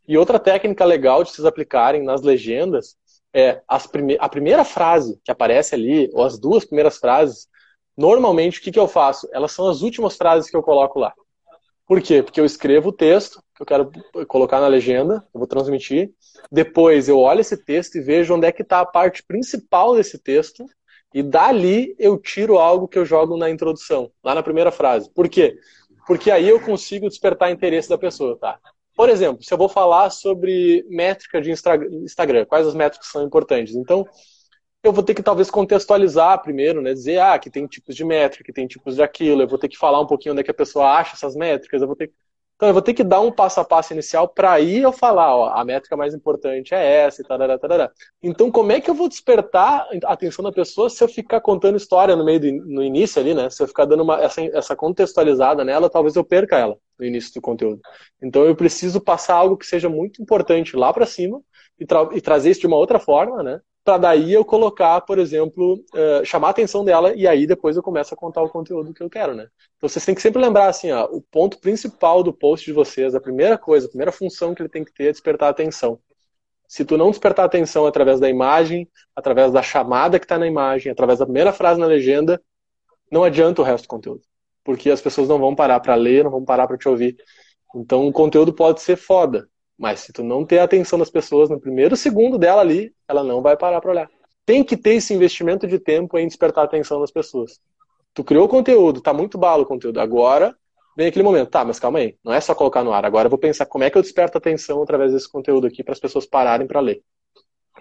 [0.06, 2.96] E outra técnica legal de vocês aplicarem nas legendas
[3.32, 7.48] é prime a primeira frase que aparece ali, ou as duas primeiras frases,
[7.96, 9.28] normalmente o que, que eu faço?
[9.32, 11.12] Elas são as últimas frases que eu coloco lá.
[11.86, 12.22] Por quê?
[12.22, 13.90] Porque eu escrevo o texto que eu quero
[14.26, 16.12] colocar na legenda, eu vou transmitir.
[16.50, 20.18] Depois eu olho esse texto e vejo onde é que está a parte principal desse
[20.18, 20.64] texto.
[21.12, 25.08] E dali eu tiro algo que eu jogo na introdução, lá na primeira frase.
[25.14, 25.56] Por quê?
[26.06, 28.58] Porque aí eu consigo despertar interesse da pessoa, tá?
[28.96, 33.74] Por exemplo, se eu vou falar sobre métrica de Instagram, quais as métricas são importantes?
[33.74, 34.04] Então,
[34.84, 36.92] eu vou ter que talvez contextualizar primeiro, né?
[36.94, 39.68] Dizer, ah, que tem tipos de métrica, que tem tipos de aquilo, eu vou ter
[39.68, 42.12] que falar um pouquinho onde é que a pessoa acha essas métricas, eu vou ter
[42.56, 45.34] Então, eu vou ter que dar um passo a passo inicial para aí eu falar,
[45.36, 47.90] ó, a métrica mais importante é essa e tarará, tarará.
[48.22, 51.76] Então, como é que eu vou despertar a atenção da pessoa se eu ficar contando
[51.76, 53.50] história no meio do, no início ali, né?
[53.50, 57.34] Se eu ficar dando uma, essa, essa contextualizada nela, talvez eu perca ela no início
[57.34, 57.80] do conteúdo.
[58.22, 61.40] Então, eu preciso passar algo que seja muito importante lá para cima
[61.78, 63.60] e, tra e trazer isso de uma outra forma, né?
[63.84, 67.82] Para daí eu colocar, por exemplo, uh, chamar a atenção dela e aí depois eu
[67.82, 69.46] começo a contar o conteúdo que eu quero, né?
[69.76, 73.14] Então vocês têm que sempre lembrar assim, ó, o ponto principal do post de vocês,
[73.14, 76.00] a primeira coisa, a primeira função que ele tem que ter é despertar atenção.
[76.66, 80.90] Se tu não despertar atenção através da imagem, através da chamada que está na imagem,
[80.90, 82.42] através da primeira frase na legenda,
[83.12, 84.22] não adianta o resto do conteúdo,
[84.64, 87.16] porque as pessoas não vão parar para ler, não vão parar para te ouvir.
[87.76, 89.46] Então o conteúdo pode ser foda,
[89.78, 93.24] mas se tu não ter a atenção das pessoas no primeiro segundo dela ali, ela
[93.24, 94.10] não vai parar para olhar.
[94.46, 97.60] Tem que ter esse investimento de tempo em despertar a atenção das pessoas.
[98.12, 100.00] Tu criou o conteúdo, tá muito balo o conteúdo.
[100.00, 100.56] Agora
[100.96, 103.04] vem aquele momento, tá, mas calma aí, não é só colocar no ar.
[103.04, 105.82] Agora eu vou pensar como é que eu desperto a atenção através desse conteúdo aqui
[105.82, 107.02] para as pessoas pararem para ler.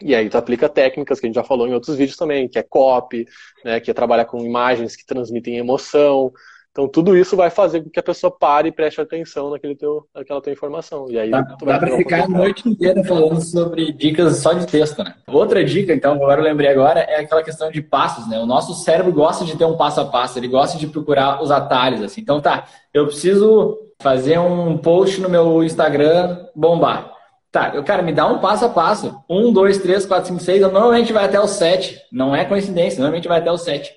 [0.01, 2.57] E aí tu aplica técnicas que a gente já falou em outros vídeos também, que
[2.57, 3.27] é copy,
[3.63, 6.31] né, que é trabalhar com imagens que transmitem emoção,
[6.73, 10.07] então tudo isso vai fazer com que a pessoa pare e preste atenção naquele teu,
[10.13, 11.05] naquela tua informação.
[11.07, 15.03] E aí dá, dá para ficar a noite inteira falando sobre dicas só de texto,
[15.03, 15.13] né?
[15.27, 18.39] Outra dica, então, agora eu lembrei agora, é aquela questão de passos, né?
[18.39, 21.51] O nosso cérebro gosta de ter um passo a passo, ele gosta de procurar os
[21.51, 22.21] atalhos, assim.
[22.21, 27.13] Então tá, eu preciso fazer um post no meu Instagram bombar.
[27.51, 29.15] Tá, eu, cara, me dá um passo a passo.
[29.29, 30.59] Um, dois, três, quatro, cinco, seis.
[30.59, 32.01] Normalmente vai até o sete.
[32.11, 33.93] Não é coincidência, normalmente vai até o sete.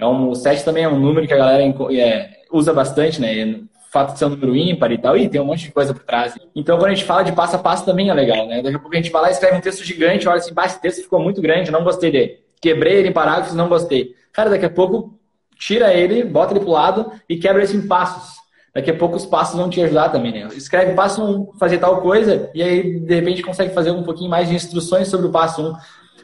[0.00, 3.44] É um, o 7 também é um número que a galera é, usa bastante, né?
[3.44, 5.92] O fato de ser um número ímpar e tal, e tem um monte de coisa
[5.92, 6.34] por trás.
[6.54, 8.62] Então, quando a gente fala de passo a passo, também é legal, né?
[8.62, 10.80] Daqui a pouco a gente vai lá e escreve um texto gigante, olha assim, esse
[10.80, 12.38] texto ficou muito grande, não gostei dele.
[12.60, 14.14] Quebrei ele em parágrafos, não gostei.
[14.32, 15.18] Cara, daqui a pouco,
[15.58, 18.40] tira ele, bota ele pro lado e quebra isso em passos.
[18.74, 20.48] Daqui a pouco os passos vão te ajudar também, né?
[20.54, 24.30] Escreve passo 1, um, fazer tal coisa, e aí, de repente, consegue fazer um pouquinho
[24.30, 25.66] mais de instruções sobre o passo 1.
[25.66, 25.74] Um.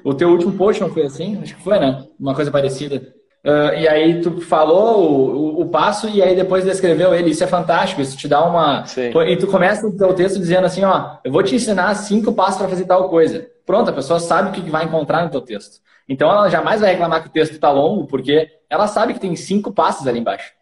[0.05, 1.37] O teu último post não foi assim?
[1.43, 2.07] Acho que foi, né?
[2.19, 3.13] Uma coisa parecida.
[3.47, 7.31] Uh, e aí tu falou o, o, passo e aí depois descreveu ele.
[7.31, 8.85] Isso é fantástico, isso te dá uma.
[8.87, 9.13] Sim.
[9.29, 12.59] E tu começa o teu texto dizendo assim, ó, eu vou te ensinar cinco passos
[12.59, 13.49] para fazer tal coisa.
[13.65, 15.81] Pronto, a pessoa sabe o que vai encontrar no teu texto.
[16.09, 19.37] Então ela jamais vai reclamar que o texto está longo, porque ela sabe que tem
[19.37, 20.53] cinco passos ali embaixo.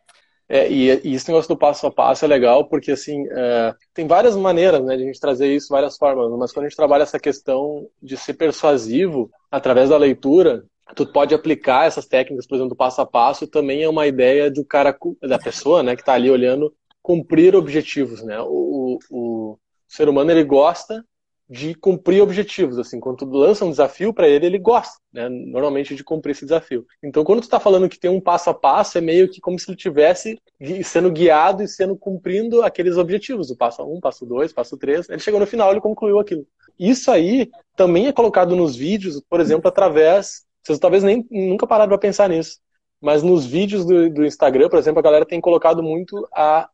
[0.47, 4.07] É, e, e esse negócio do passo a passo é legal, porque assim, é, tem
[4.07, 7.03] várias maneiras né, de a gente trazer isso, várias formas, mas quando a gente trabalha
[7.03, 10.63] essa questão de ser persuasivo através da leitura,
[10.95, 14.51] tu pode aplicar essas técnicas, por exemplo, do passo a passo, também é uma ideia
[14.51, 18.41] do cara, da pessoa, né, que está ali olhando, cumprir objetivos, né?
[18.41, 21.05] O, o, o, ser humano ele gosta
[21.49, 25.95] de cumprir objetivos, assim, quando tu lança um desafio para ele, ele gosta, né, normalmente
[25.95, 26.87] de cumprir esse desafio.
[27.03, 29.59] Então, quando tu está falando que tem um passo a passo, é meio que como
[29.59, 30.39] se ele tivesse
[30.83, 35.09] sendo guiado e sendo cumprindo aqueles objetivos, o passo um, passo dois, passo três.
[35.09, 36.47] Ele chegou no final, ele concluiu aquilo.
[36.79, 41.91] Isso aí também é colocado nos vídeos, por exemplo, através vocês talvez nem nunca pararam
[41.91, 42.59] para pensar nisso.
[43.01, 46.69] Mas nos vídeos do, do, Instagram, por exemplo, a galera tem colocado muito a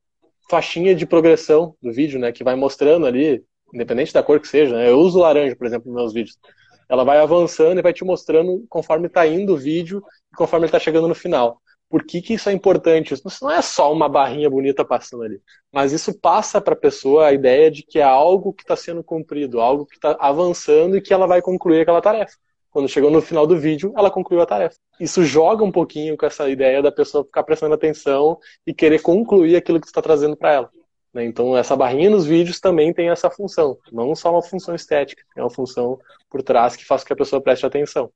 [0.49, 2.31] faixinha de progressão do vídeo, né?
[2.31, 4.77] Que vai mostrando ali, independente da cor que seja.
[4.77, 4.91] Né?
[4.91, 6.39] Eu uso laranja, por exemplo, nos meus vídeos.
[6.89, 10.69] Ela vai avançando e vai te mostrando conforme está indo o vídeo e conforme ele
[10.69, 11.61] está chegando no final.
[11.89, 13.13] Por que, que isso é importante?
[13.15, 15.41] Isso não é só uma barrinha bonita passando ali,
[15.73, 19.03] mas isso passa para a pessoa a ideia de que é algo que está sendo
[19.03, 22.37] cumprido, algo que está avançando e que ela vai concluir aquela tarefa.
[22.71, 24.77] Quando chegou no final do vídeo, ela concluiu a tarefa.
[24.99, 29.57] Isso joga um pouquinho com essa ideia da pessoa ficar prestando atenção e querer concluir
[29.57, 30.71] aquilo que está trazendo para ela.
[31.13, 31.25] Né?
[31.25, 33.77] Então, essa barrinha nos vídeos também tem essa função.
[33.91, 37.17] Não só uma função estética, é uma função por trás que faz com que a
[37.17, 38.11] pessoa preste atenção.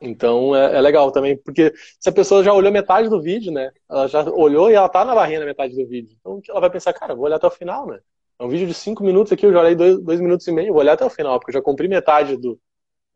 [0.00, 3.72] Então é, é, legal também, porque se a pessoa já olhou metade do vídeo, né?
[3.90, 6.16] Ela já olhou e ela tá na barrinha na metade do vídeo.
[6.20, 7.98] Então ela vai pensar, cara, vou olhar até o final, né?
[8.38, 10.72] É um vídeo de cinco minutos aqui, eu já olhei dois, dois minutos e meio,
[10.72, 12.56] vou olhar até o final, porque eu já cumpri metade do,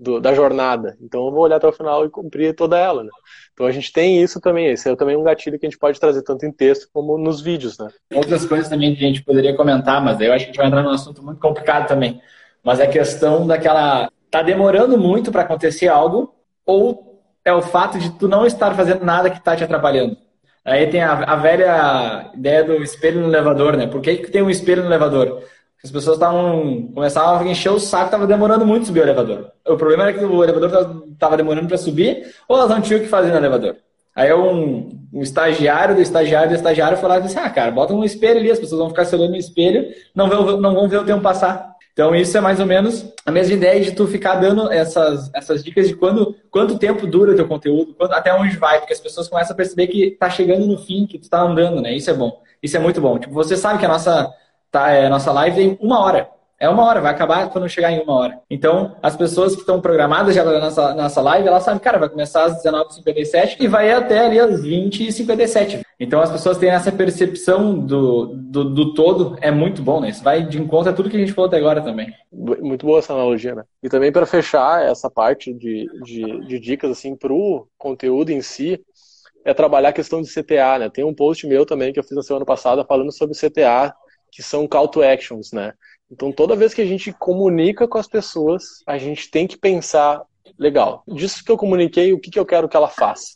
[0.03, 0.97] do, da jornada.
[1.01, 3.11] Então eu vou olhar até o final e cumprir toda ela, né?
[3.53, 6.01] Então a gente tem isso também, esse é também um gatilho que a gente pode
[6.01, 7.89] trazer tanto em texto como nos vídeos, né?
[8.13, 10.67] Outras coisas também que a gente poderia comentar, mas eu acho que a gente vai
[10.67, 12.21] entrar num assunto muito complicado também.
[12.65, 14.11] Mas é a questão daquela.
[14.31, 16.35] Tá demorando muito para acontecer algo,
[16.65, 20.17] ou é o fato de tu não estar fazendo nada que está te atrapalhando.
[20.65, 23.87] Aí tem a, a, velha ideia do espelho no elevador, né?
[23.87, 25.43] Por que, que tem um espelho no elevador?
[25.85, 29.51] As pessoas estavam começavam a encher o saco, estava demorando muito subir o elevador.
[29.67, 33.03] O problema era que o elevador estava demorando para subir, ou elas não tinham o
[33.03, 33.77] que fazer no elevador.
[34.15, 38.39] Aí um, um estagiário do estagiário do estagiário falou assim: ah, cara, bota um espelho
[38.39, 41.05] ali, as pessoas vão ficar se olhando no espelho, não vão, não vão ver o
[41.05, 41.73] tempo passar.
[41.93, 45.63] Então isso é mais ou menos a mesma ideia de tu ficar dando essas, essas
[45.63, 49.29] dicas de quando, quanto tempo dura o teu conteúdo, até onde vai, porque as pessoas
[49.29, 51.95] começam a perceber que tá chegando no fim, que tu tá andando, né?
[51.95, 52.41] Isso é bom.
[52.63, 53.19] Isso é muito bom.
[53.19, 54.33] Tipo, você sabe que a nossa,
[54.73, 56.29] tá, é, nossa live tem uma hora.
[56.59, 58.41] É uma hora, vai acabar quando chegar em uma hora.
[58.49, 62.09] Então, as pessoas que estão programadas já na nossa, nossa live, elas sabem, cara, vai
[62.09, 65.83] começar às 19h57 e vai até ali às 20h57.
[65.99, 70.11] Então, as pessoas têm essa percepção do, do, do, todo, é muito bom, né?
[70.11, 72.15] Isso vai de encontro a tudo que a gente falou até agora também.
[72.31, 73.65] Muito boa essa analogia, né?
[73.83, 78.41] E também para fechar essa parte de, de, de dicas, assim, para o conteúdo em
[78.41, 78.81] si,
[79.45, 80.89] é trabalhar a questão de CTA, né?
[80.89, 83.93] Tem um post meu também que eu fiz na semana passada falando sobre CTA,
[84.33, 85.75] que são call to actions, né?
[86.11, 90.23] Então, toda vez que a gente comunica com as pessoas, a gente tem que pensar,
[90.59, 93.35] legal, disso que eu comuniquei, o que, que eu quero que ela faça?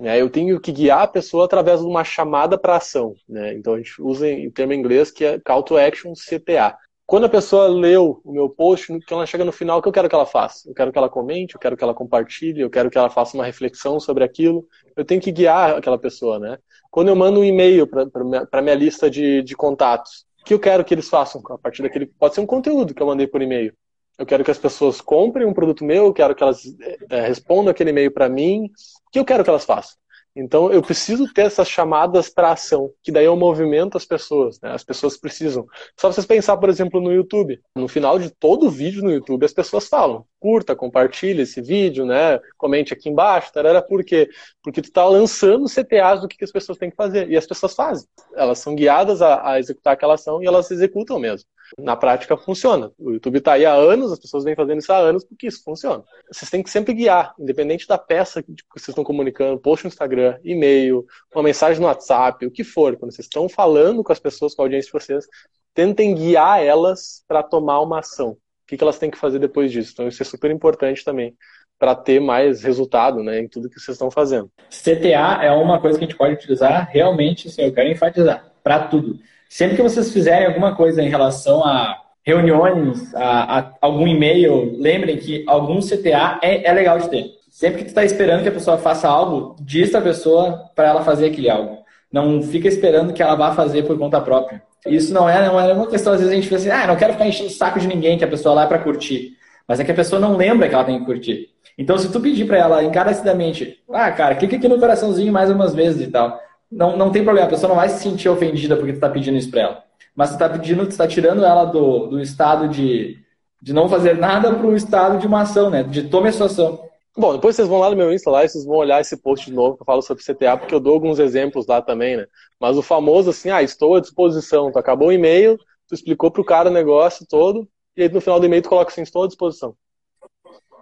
[0.00, 0.20] Né?
[0.20, 3.14] Eu tenho que guiar a pessoa através de uma chamada para ação.
[3.28, 3.54] Né?
[3.54, 6.76] Então, a gente usa em termo em inglês que é Call to Action, CTA.
[7.06, 9.92] Quando a pessoa leu o meu post, que ela chega no final, o que eu
[9.92, 10.68] quero que ela faça?
[10.68, 13.36] Eu quero que ela comente, eu quero que ela compartilhe, eu quero que ela faça
[13.36, 14.66] uma reflexão sobre aquilo.
[14.96, 16.58] Eu tenho que guiar aquela pessoa, né?
[16.90, 20.94] Quando eu mando um e-mail para minha lista de, de contatos, que eu quero que
[20.94, 22.06] eles façam a partir daquele.
[22.06, 23.74] Pode ser um conteúdo que eu mandei por e-mail.
[24.16, 26.62] Eu quero que as pessoas comprem um produto meu, eu quero que elas
[27.10, 28.66] é, respondam aquele e-mail para mim.
[29.08, 29.98] O que eu quero que elas façam?
[30.36, 34.70] Então eu preciso ter essas chamadas para ação, que daí eu movimento as pessoas, né?
[34.70, 35.66] As pessoas precisam.
[35.98, 37.58] Só vocês pensar, por exemplo, no YouTube.
[37.74, 42.38] No final de todo vídeo no YouTube, as pessoas falam: curta, compartilhe esse vídeo, né?
[42.58, 44.28] Comente aqui embaixo, tarara, por quê?
[44.62, 47.30] Porque tu está lançando CTAs do que, que as pessoas têm que fazer.
[47.30, 48.06] E as pessoas fazem.
[48.34, 52.90] Elas são guiadas a, a executar aquela ação e elas executam mesmo na prática funciona.
[52.98, 55.62] O YouTube está aí há anos, as pessoas vêm fazendo isso há anos porque isso
[55.62, 56.02] funciona.
[56.30, 60.38] Vocês têm que sempre guiar, independente da peça que vocês estão comunicando, post no Instagram,
[60.44, 64.54] e-mail, uma mensagem no WhatsApp, o que for, quando vocês estão falando com as pessoas,
[64.54, 65.26] com a audiência de vocês,
[65.74, 68.30] tentem guiar elas para tomar uma ação.
[68.30, 69.92] O que, que elas têm que fazer depois disso?
[69.92, 71.36] Então isso é super importante também
[71.78, 74.50] para ter mais resultado né, em tudo que vocês estão fazendo.
[74.70, 78.88] CTA é uma coisa que a gente pode utilizar realmente, assim, eu quero enfatizar, para
[78.88, 79.18] tudo.
[79.48, 85.16] Sempre que vocês fizerem alguma coisa em relação a reuniões, a, a algum e-mail, lembrem
[85.16, 87.30] que algum CTA é, é legal de ter.
[87.48, 91.04] Sempre que tu está esperando que a pessoa faça algo, diz a pessoa para ela
[91.04, 91.78] fazer aquele algo.
[92.12, 94.62] Não fica esperando que ela vá fazer por conta própria.
[94.84, 96.96] Isso não é, não é uma questão, às vezes a gente pensa assim, ah, não
[96.96, 99.36] quero ficar enchendo o saco de ninguém, que a pessoa lá é para curtir.
[99.66, 101.48] Mas é que a pessoa não lembra que ela tem que curtir.
[101.78, 105.74] Então, se tu pedir para ela encarecidamente, ah, cara, clica aqui no coraçãozinho mais umas
[105.74, 108.92] vezes e tal não, não tem problema, a pessoa não vai se sentir ofendida porque
[108.92, 109.84] tu está pedindo isso para ela.
[110.14, 113.18] Mas tu está pedindo, tu está tirando ela do, do estado de,
[113.60, 115.82] de não fazer nada para o estado de uma ação, né?
[115.82, 116.86] De tome a sua ação.
[117.16, 119.46] Bom, depois vocês vão lá no meu Insta lá e vocês vão olhar esse post
[119.46, 122.26] de novo que eu falo sobre CTA, porque eu dou alguns exemplos lá também, né?
[122.60, 125.56] Mas o famoso assim, ah, estou à disposição, tu acabou o e-mail,
[125.88, 128.90] tu explicou pro cara o negócio todo, e aí no final do e-mail tu coloca
[128.90, 129.74] assim, estou à disposição.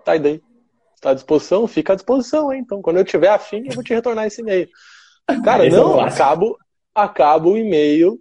[0.04, 0.42] Tá, e daí?
[1.00, 1.68] Tá à disposição?
[1.68, 2.62] Fica à disposição, hein?
[2.64, 4.68] Então, quando eu tiver afim, eu vou te retornar esse e-mail.
[5.44, 6.58] Cara, Esse é não, é acabo,
[6.94, 8.20] acabo o e-mail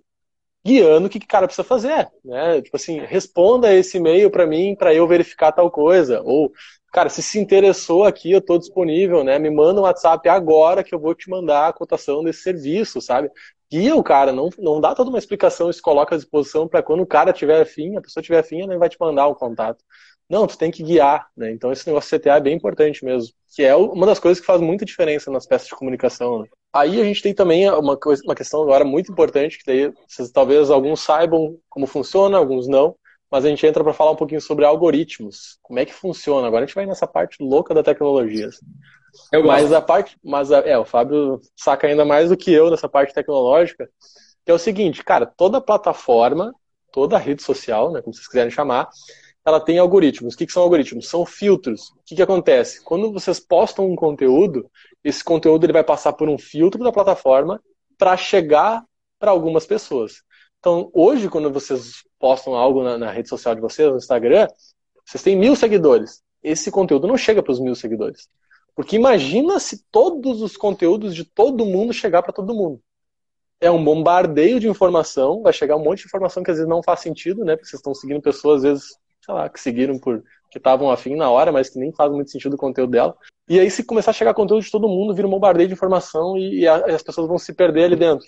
[0.66, 2.62] guiando o que o cara precisa fazer, né?
[2.62, 6.52] Tipo assim, responda esse e-mail para mim para eu verificar tal coisa, ou
[6.92, 9.38] cara, se se interessou aqui, eu estou disponível, né?
[9.40, 13.30] Me manda um WhatsApp agora que eu vou te mandar a cotação desse serviço, sabe?
[13.70, 16.84] Guia o cara, não, não dá toda uma explicação e se coloca à disposição para
[16.84, 19.84] quando o cara tiver afim, a pessoa tiver afim, ele vai te mandar o contato.
[20.30, 21.52] Não, tu tem que guiar, né?
[21.52, 24.46] Então esse negócio de CTA é bem importante mesmo, que é uma das coisas que
[24.46, 26.44] faz muita diferença nas peças de comunicação.
[26.44, 26.48] Né?
[26.74, 30.32] Aí a gente tem também uma, coisa, uma questão agora muito importante, que daí vocês,
[30.32, 32.96] talvez alguns saibam como funciona, alguns não,
[33.30, 35.60] mas a gente entra para falar um pouquinho sobre algoritmos.
[35.62, 36.48] Como é que funciona?
[36.48, 38.50] Agora a gente vai nessa parte louca da tecnologia.
[39.32, 42.72] Eu mas a parte, mas a, é, o Fábio saca ainda mais do que eu
[42.72, 43.88] nessa parte tecnológica,
[44.44, 46.54] que é o seguinte, cara, toda plataforma,
[46.92, 48.90] toda rede social, né, como vocês quiserem chamar,
[49.46, 50.34] ela tem algoritmos.
[50.34, 51.10] O que, que são algoritmos?
[51.10, 51.90] São filtros.
[51.90, 52.82] O que, que acontece?
[52.84, 54.70] Quando vocês postam um conteúdo,
[55.04, 57.62] esse conteúdo ele vai passar por um filtro da plataforma
[57.98, 58.84] para chegar
[59.20, 60.24] para algumas pessoas.
[60.60, 64.48] Então, hoje, quando vocês postam algo na, na, rede social de vocês, no Instagram,
[65.06, 66.24] vocês têm mil seguidores.
[66.42, 68.30] Esse conteúdo não chega para os mil seguidores.
[68.74, 72.82] Porque imagina se todos os conteúdos de todo mundo chegar para todo mundo.
[73.60, 76.82] É um bombardeio de informação, vai chegar um monte de informação que às vezes não
[76.82, 77.56] faz sentido, né?
[77.56, 81.16] Porque vocês estão seguindo pessoas, às vezes, sei lá, que seguiram por que estavam afim
[81.16, 83.16] na hora, mas que nem faz muito sentido o conteúdo dela.
[83.50, 86.38] E aí, se começar a chegar conteúdo de todo mundo, vira um bombardeio de informação
[86.38, 88.26] e, e, as pessoas vão se perder ali dentro.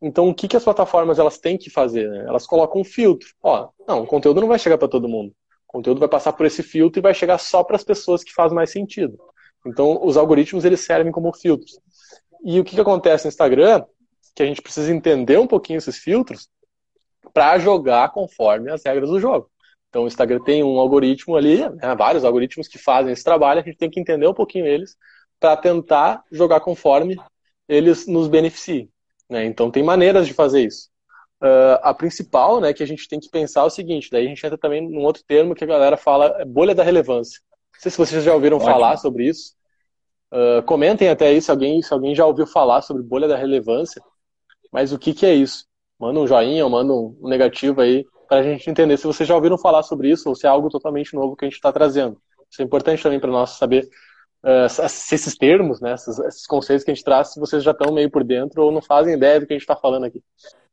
[0.00, 2.08] Então, o que, que as plataformas elas têm que fazer?
[2.08, 2.24] Né?
[2.26, 3.28] Elas colocam um filtro.
[3.42, 5.32] Ó, não, o conteúdo não vai chegar para todo mundo.
[5.68, 8.32] O conteúdo vai passar por esse filtro e vai chegar só para as pessoas que
[8.32, 9.18] faz mais sentido.
[9.66, 11.78] Então, os algoritmos eles servem como filtros.
[12.44, 13.84] E o que, que acontece no Instagram?
[14.34, 16.48] Que a gente precisa entender um pouquinho esses filtros
[17.34, 19.50] para jogar conforme as regras do jogo.
[19.96, 23.62] Então, o Instagram tem um algoritmo ali, né, vários algoritmos que fazem esse trabalho, a
[23.62, 24.94] gente tem que entender um pouquinho eles
[25.40, 27.16] para tentar jogar conforme
[27.66, 28.90] eles nos beneficiem.
[29.26, 29.46] Né?
[29.46, 30.90] Então tem maneiras de fazer isso.
[31.42, 34.28] Uh, a principal, né, que a gente tem que pensar é o seguinte, daí a
[34.28, 37.40] gente entra também num outro termo que a galera fala, é bolha da relevância.
[37.72, 38.70] Não sei se vocês já ouviram Ótimo.
[38.70, 39.54] falar sobre isso.
[40.30, 44.02] Uh, comentem até aí se alguém, se alguém já ouviu falar sobre bolha da relevância.
[44.70, 45.64] Mas o que, que é isso?
[45.98, 49.58] Manda um joinha manda um negativo aí para a gente entender se vocês já ouviram
[49.58, 52.20] falar sobre isso ou se é algo totalmente novo que a gente está trazendo.
[52.50, 53.88] Isso é importante também para nós saber
[54.44, 57.92] uh, esses termos, né, esses, esses, conceitos que a gente traz, se vocês já estão
[57.92, 60.22] meio por dentro ou não fazem ideia do que a gente está falando aqui.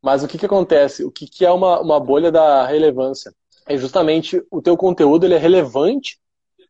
[0.02, 1.04] Mas o que, que acontece?
[1.04, 3.32] O que, que é uma, uma bolha da relevância?
[3.66, 6.18] É justamente o teu conteúdo ele é relevante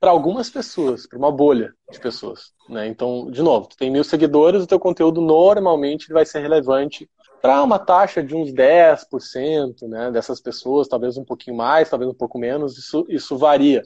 [0.01, 2.53] para algumas pessoas, para uma bolha de pessoas.
[2.69, 2.87] Né?
[2.87, 7.09] Então, de novo, tu tem mil seguidores, o teu conteúdo normalmente vai ser relevante
[7.45, 12.15] para uma taxa de uns 10% né, dessas pessoas, talvez um pouquinho mais, talvez um
[12.15, 13.83] pouco menos, isso, isso varia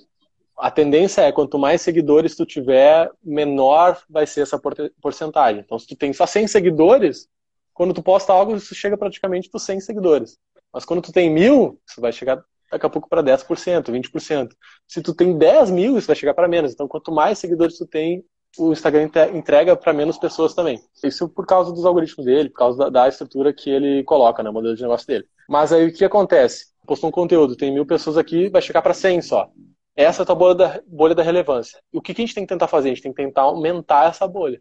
[0.57, 4.61] a tendência é quanto mais seguidores tu tiver, menor vai ser essa
[5.01, 5.63] porcentagem.
[5.65, 7.29] Então, se tu tem só 100 seguidores,
[7.73, 10.39] quando tu posta algo, isso chega praticamente para 100 seguidores.
[10.73, 14.49] Mas quando tu tem mil, isso vai chegar daqui a pouco para 10%, 20%.
[14.87, 16.73] Se tu tem 10 mil, isso vai chegar para menos.
[16.73, 18.25] Então, quanto mais seguidores tu tem,
[18.57, 20.81] o Instagram entrega para menos pessoas também.
[21.05, 24.51] Isso por causa dos algoritmos dele, por causa da, da estrutura que ele coloca, né,
[24.51, 25.27] modelo de negócio dele.
[25.49, 26.67] Mas aí o que acontece?
[26.87, 29.51] Postou um conteúdo, tem mil pessoas aqui, vai chegar para 100 só.
[29.95, 31.81] Essa é a tua bolha da, bolha da relevância.
[31.93, 32.89] E o que, que a gente tem que tentar fazer?
[32.89, 34.61] A gente tem que tentar aumentar essa bolha.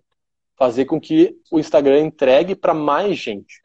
[0.58, 3.62] Fazer com que o Instagram entregue para mais gente.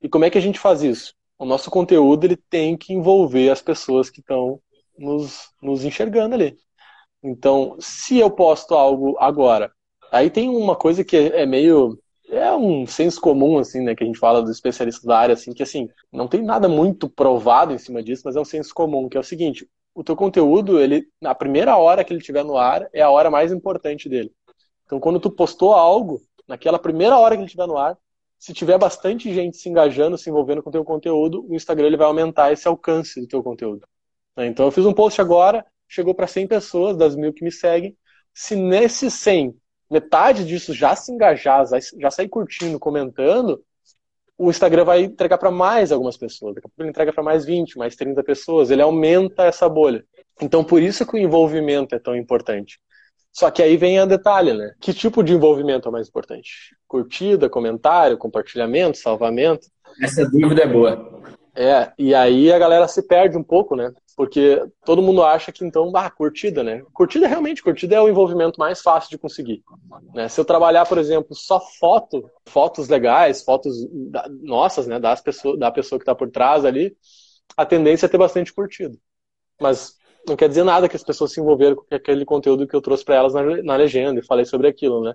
[0.00, 1.12] E como é que a gente faz isso?
[1.38, 4.60] O nosso conteúdo ele tem que envolver as pessoas que estão
[4.96, 6.56] nos, nos enxergando ali.
[7.22, 9.72] Então, se eu posto algo agora,
[10.12, 11.98] aí tem uma coisa que é, é meio
[12.30, 15.52] é um senso comum, assim, né, que a gente fala dos especialistas da área, assim,
[15.52, 19.08] que, assim, não tem nada muito provado em cima disso, mas é um senso comum,
[19.08, 22.56] que é o seguinte, o teu conteúdo, ele, na primeira hora que ele estiver no
[22.56, 24.30] ar, é a hora mais importante dele.
[24.84, 27.96] Então, quando tu postou algo, naquela primeira hora que ele estiver no ar,
[28.38, 31.96] se tiver bastante gente se engajando, se envolvendo com o teu conteúdo, o Instagram ele
[31.96, 33.86] vai aumentar esse alcance do teu conteúdo.
[34.36, 37.96] Então, eu fiz um post agora, chegou para 100 pessoas, das mil que me seguem.
[38.34, 39.54] Se nesses 100,
[39.90, 41.64] metade disso já se engajar,
[41.98, 43.62] já sair curtindo, comentando,
[44.36, 46.54] o Instagram vai entregar para mais algumas pessoas.
[46.54, 48.70] Daqui a pouco ele entrega para mais 20, mais 30 pessoas.
[48.70, 50.04] Ele aumenta essa bolha.
[50.40, 52.78] Então, por isso que o envolvimento é tão importante.
[53.32, 54.72] Só que aí vem a detalhe, né?
[54.80, 56.76] Que tipo de envolvimento é mais importante?
[56.86, 59.66] Curtida, comentário, compartilhamento, salvamento?
[60.00, 61.20] Essa dúvida é boa.
[61.60, 63.92] É, e aí a galera se perde um pouco, né?
[64.16, 66.84] Porque todo mundo acha que então, ah, curtida, né?
[66.92, 69.64] Curtida realmente, curtida é o envolvimento mais fácil de conseguir.
[70.14, 70.28] Né?
[70.28, 75.58] Se eu trabalhar, por exemplo, só foto, fotos legais, fotos da, nossas, né, das pessoas,
[75.58, 76.96] da pessoa que está por trás ali,
[77.56, 78.96] a tendência é ter bastante curtido.
[79.60, 79.96] Mas
[80.28, 83.04] não quer dizer nada que as pessoas se envolveram com aquele conteúdo que eu trouxe
[83.04, 85.12] para elas na, na legenda e falei sobre aquilo, né?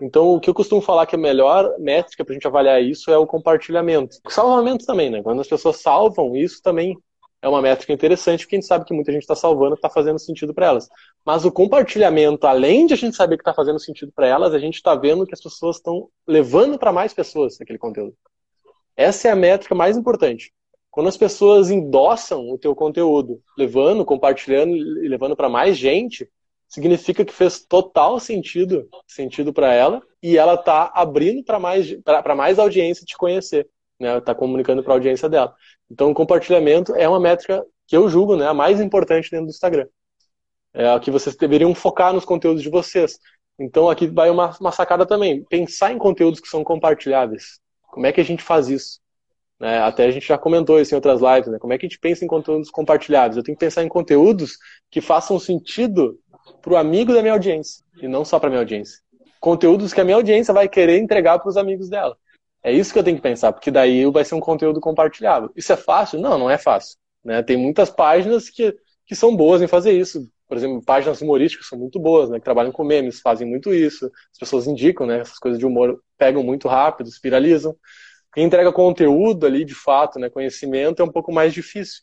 [0.00, 3.10] Então, o que eu costumo falar que a melhor métrica para a gente avaliar isso
[3.10, 4.18] é o compartilhamento.
[4.24, 5.22] O salvamento também, né?
[5.22, 6.96] Quando as pessoas salvam, isso também
[7.40, 10.18] é uma métrica interessante, porque a gente sabe que muita gente está salvando, está fazendo
[10.18, 10.88] sentido para elas.
[11.24, 14.58] Mas o compartilhamento, além de a gente saber que está fazendo sentido para elas, a
[14.58, 18.14] gente está vendo que as pessoas estão levando para mais pessoas aquele conteúdo.
[18.96, 20.52] Essa é a métrica mais importante.
[20.90, 26.26] Quando as pessoas endossam o teu conteúdo, levando, compartilhando e levando para mais gente,
[26.68, 32.34] significa que fez total sentido, sentido para ela e ela está abrindo para mais para
[32.34, 34.20] mais audiência te conhecer, né?
[34.20, 35.54] Tá comunicando para a audiência dela.
[35.90, 39.50] Então, o compartilhamento é uma métrica que eu julgo né, a mais importante dentro do
[39.50, 39.86] Instagram.
[40.74, 43.18] É a que vocês deveriam focar nos conteúdos de vocês.
[43.58, 45.44] Então aqui vai uma, uma sacada também.
[45.44, 47.58] Pensar em conteúdos que são compartilháveis.
[47.82, 49.00] Como é que a gente faz isso?
[49.58, 49.78] Né?
[49.78, 51.58] Até a gente já comentou isso em outras lives, né?
[51.58, 53.36] Como é que a gente pensa em conteúdos compartilhados?
[53.36, 54.58] Eu tenho que pensar em conteúdos
[54.90, 56.18] que façam sentido
[56.62, 59.00] para o amigo da minha audiência e não só para minha audiência.
[59.40, 62.16] Conteúdos que a minha audiência vai querer entregar para os amigos dela.
[62.62, 65.50] É isso que eu tenho que pensar, porque daí vai ser um conteúdo compartilhável.
[65.54, 66.18] Isso é fácil?
[66.18, 66.96] Não, não é fácil.
[67.24, 67.42] Né?
[67.42, 68.76] Tem muitas páginas que,
[69.06, 70.28] que são boas em fazer isso.
[70.48, 72.38] Por exemplo, páginas humorísticas são muito boas, né?
[72.38, 74.06] Que trabalham com memes, fazem muito isso.
[74.32, 75.20] As pessoas indicam, né?
[75.20, 77.76] Essas coisas de humor pegam muito rápido, viralizam.
[78.32, 80.30] Quem entrega conteúdo ali, de fato, né?
[80.30, 82.02] Conhecimento é um pouco mais difícil.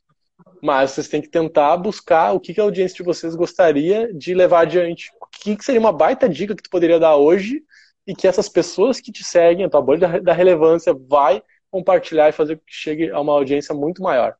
[0.61, 4.61] Mas vocês têm que tentar buscar o que, a audiência de vocês gostaria de levar
[4.61, 5.11] adiante.
[5.21, 7.61] O que, que seria uma baita dica que tu poderia dar hoje
[8.07, 11.41] e que essas pessoas que te seguem, a tua bolha da relevância, vai
[11.71, 14.35] compartilhar e fazer com que chegue a uma audiência muito maior.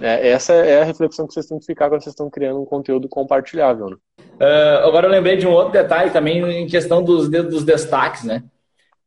[0.00, 2.64] É, essa é a reflexão que vocês têm que ficar quando vocês estão criando um
[2.64, 3.90] conteúdo compartilhável.
[3.90, 3.96] Né?
[4.40, 8.42] Uh, agora eu lembrei de um outro detalhe também em questão dos, dos destaques, né?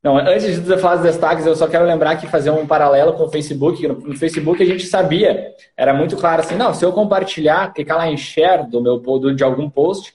[0.03, 3.23] Não, antes de falar dos destaques, eu só quero lembrar que fazer um paralelo com
[3.23, 3.87] o Facebook.
[3.87, 8.09] No, Facebook a gente sabia, era muito claro assim, não, se eu compartilhar, clicar lá
[8.09, 10.13] em share do meu do, de algum post,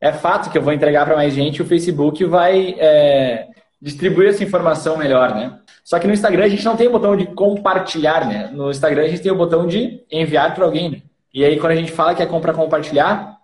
[0.00, 3.48] é fato que eu vou entregar para mais gente, o Facebook vai é,
[3.82, 5.58] distribuir essa informação melhor, né?
[5.82, 8.50] Só que no Instagram a gente não tem o botão de compartilhar, né?
[8.52, 10.90] No Instagram a gente tem o botão de enviar para alguém.
[10.90, 11.02] Né?
[11.34, 13.36] E aí quando a gente fala que é compra compartilhar,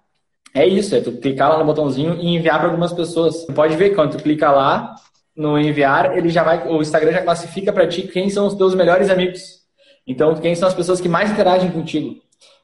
[0.54, 3.44] é isso, é tu clicar lá no botãozinho e enviar para algumas pessoas.
[3.46, 4.94] Pode ver quando tu clica lá
[5.40, 8.74] no enviar, ele já vai, o Instagram já classifica para ti quem são os teus
[8.74, 9.60] melhores amigos.
[10.06, 12.16] Então, quem são as pessoas que mais interagem contigo.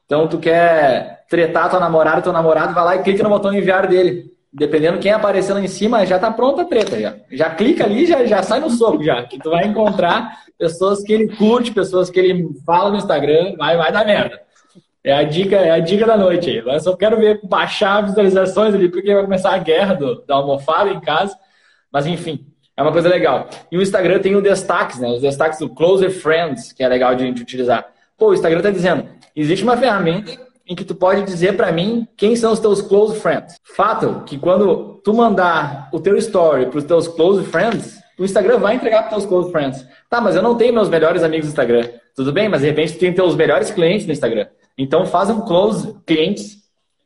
[0.05, 3.87] Então, tu quer tretar tua namorada, teu namorado, vai lá e clica no botão enviar
[3.87, 7.15] dele dependendo quem aparecer lá em cima, já tá pronta a treta já.
[7.31, 9.23] Já clica ali, já, já sai no soco já.
[9.23, 13.77] Que tu vai encontrar pessoas que ele curte, pessoas que ele fala no Instagram, vai,
[13.77, 14.41] vai dar merda.
[15.03, 16.57] É a dica, é a dica da noite aí.
[16.57, 20.89] Eu só quero ver baixar visualizações ali, porque vai começar a guerra do, da almofada
[20.89, 21.37] em casa.
[21.91, 22.45] Mas enfim,
[22.77, 23.49] é uma coisa legal.
[23.71, 25.09] E o Instagram tem o destaques, né?
[25.09, 27.87] Os destaques do Closer Friends, que é legal de, de utilizar.
[28.15, 29.05] Pô, o Instagram tá dizendo,
[29.35, 30.31] existe uma ferramenta
[30.67, 33.55] em que tu pode dizer para mim quem são os teus close friends.
[33.63, 38.57] Fato que quando tu mandar o teu story para os teus close friends, o Instagram
[38.59, 39.85] vai entregar para os teus close friends.
[40.09, 41.87] Tá, mas eu não tenho meus melhores amigos no Instagram.
[42.15, 44.47] Tudo bem, mas de repente tu tem teus melhores clientes no Instagram.
[44.77, 46.57] Então faz um close clientes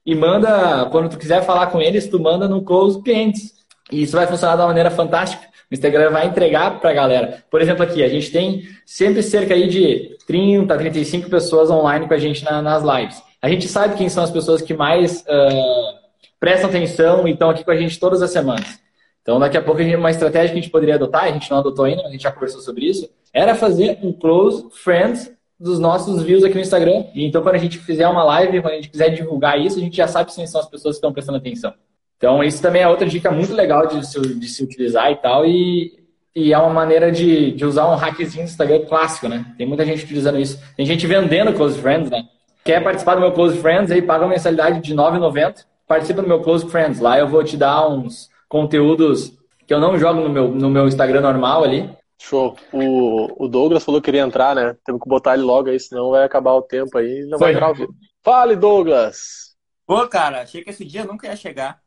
[0.06, 3.54] e manda, quando tu quiser falar com eles, tu manda no close clientes.
[3.92, 5.51] E isso vai funcionar de uma maneira fantástica.
[5.72, 7.46] O Instagram vai entregar para a galera.
[7.50, 12.14] Por exemplo, aqui, a gente tem sempre cerca aí de 30, 35 pessoas online com
[12.14, 13.24] a gente na, nas lives.
[13.42, 16.02] A gente sabe quem são as pessoas que mais uh,
[16.40, 18.82] prestam atenção e estão aqui com a gente todas as semanas.
[19.22, 21.86] Então, daqui a pouco, uma estratégia que a gente poderia adotar, a gente não adotou
[21.86, 26.44] ainda, a gente já conversou sobre isso, era fazer um close friends dos nossos views
[26.44, 27.06] aqui no Instagram.
[27.14, 29.82] E então, quando a gente fizer uma live, quando a gente quiser divulgar isso, a
[29.82, 31.74] gente já sabe quem são as pessoas que estão prestando atenção.
[32.22, 35.44] Então, isso também é outra dica muito legal de se, de se utilizar e tal.
[35.44, 35.92] E,
[36.36, 39.44] e é uma maneira de, de usar um hackzinho do Instagram clássico, né?
[39.58, 40.62] Tem muita gente utilizando isso.
[40.78, 42.24] Tem gente vendendo close friends, né?
[42.64, 45.66] Quer participar do meu Close Friends, aí paga uma mensalidade de R$ 9,90.
[45.88, 47.00] Participa do meu Close Friends.
[47.00, 49.36] Lá eu vou te dar uns conteúdos
[49.68, 51.90] que eu não jogo no meu, no meu Instagram normal ali.
[52.20, 52.56] Show.
[52.72, 54.76] O, o Douglas falou que queria entrar, né?
[54.86, 57.48] Temos que botar ele logo aí, senão vai acabar o tempo aí não Foi.
[57.48, 57.94] vai entrar ao vivo.
[58.24, 59.56] Fale, Douglas!
[59.88, 61.80] Pô, cara, achei que esse dia nunca ia chegar.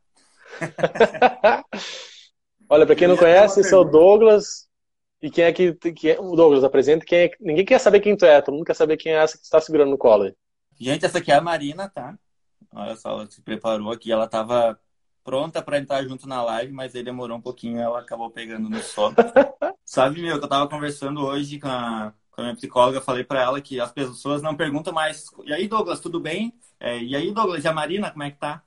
[2.69, 4.67] Olha, para quem não conhece, esse é o Douglas.
[5.21, 7.05] E quem é que, que é, o Douglas apresenta?
[7.05, 9.37] Quem é, ninguém quer saber quem tu é, todo mundo quer saber quem é essa
[9.37, 10.31] que está segurando no colo.
[10.79, 12.17] Gente, essa aqui é a Marina, tá?
[12.73, 14.11] Olha só, ela se preparou aqui.
[14.11, 14.79] Ela tava
[15.23, 18.79] pronta para entrar junto na live, mas aí demorou um pouquinho ela acabou pegando no
[18.81, 19.15] sono.
[19.83, 23.41] Sabe, meu, que eu tava conversando hoje com a, com a minha psicóloga, falei para
[23.41, 26.53] ela que as pessoas não perguntam mais, e aí, Douglas, tudo bem?
[26.79, 28.61] É, e aí, Douglas, e a Marina, como é que tá?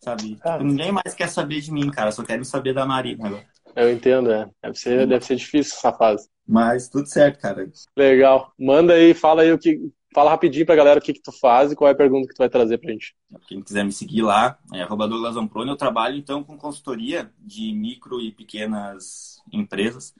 [0.00, 0.38] Sabe?
[0.42, 0.58] Ah.
[0.58, 3.44] Ninguém mais quer saber de mim, cara, só querem saber da Marina agora.
[3.74, 4.48] Eu entendo, é.
[4.62, 6.28] Deve ser, deve ser difícil essa fase.
[6.46, 7.68] Mas tudo certo, cara.
[7.96, 8.52] Legal.
[8.58, 9.78] Manda aí, fala aí o que,
[10.16, 12.32] Fala rapidinho pra galera o que, que tu faz e qual é a pergunta que
[12.32, 13.14] tu vai trazer pra gente.
[13.46, 15.36] Quem quiser me seguir lá, é arroba Douglas.
[15.36, 20.14] Eu trabalho então com consultoria de micro e pequenas empresas.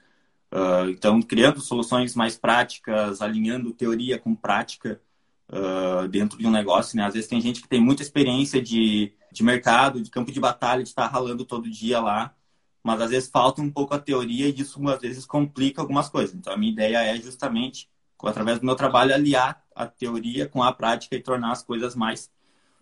[0.53, 5.01] Uh, então, criando soluções mais práticas, alinhando teoria com prática
[5.49, 6.97] uh, dentro de um negócio.
[6.97, 7.05] Né?
[7.05, 10.83] Às vezes tem gente que tem muita experiência de, de mercado, de campo de batalha,
[10.83, 12.35] de estar ralando todo dia lá,
[12.83, 16.35] mas às vezes falta um pouco a teoria e isso às vezes complica algumas coisas.
[16.35, 17.89] Então, a minha ideia é justamente
[18.25, 22.31] através do meu trabalho, aliar a teoria com a prática e tornar as coisas mais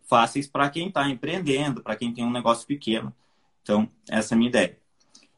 [0.03, 3.13] fáceis para quem está empreendendo, para quem tem um negócio pequeno.
[3.61, 4.79] Então, essa é a minha ideia.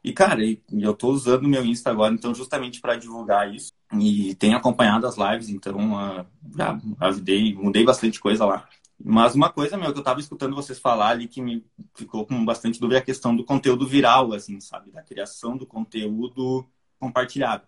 [0.04, 3.74] E, cara, eu estou usando o meu Insta agora, então, justamente para divulgar isso.
[3.94, 6.26] E tenho acompanhado as lives, então uh,
[6.56, 8.68] já ajudei, mudei bastante coisa lá.
[9.04, 11.64] Mas uma coisa, meu, que eu estava escutando vocês falar ali que me
[11.94, 14.92] ficou com bastante dúvida é a questão do conteúdo viral, assim, sabe?
[14.92, 16.68] Da criação do conteúdo
[17.00, 17.68] compartilhado.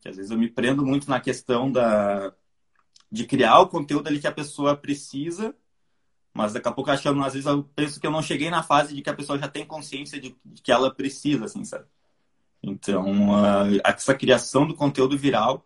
[0.00, 2.32] Que às vezes eu me prendo muito na questão da
[3.10, 5.54] de criar o conteúdo ali que a pessoa precisa,
[6.32, 8.94] mas daqui a pouco que às vezes eu penso que eu não cheguei na fase
[8.94, 11.84] de que a pessoa já tem consciência de que ela precisa, assim, sabe?
[12.62, 13.04] Então,
[13.84, 15.64] essa criação do conteúdo viral,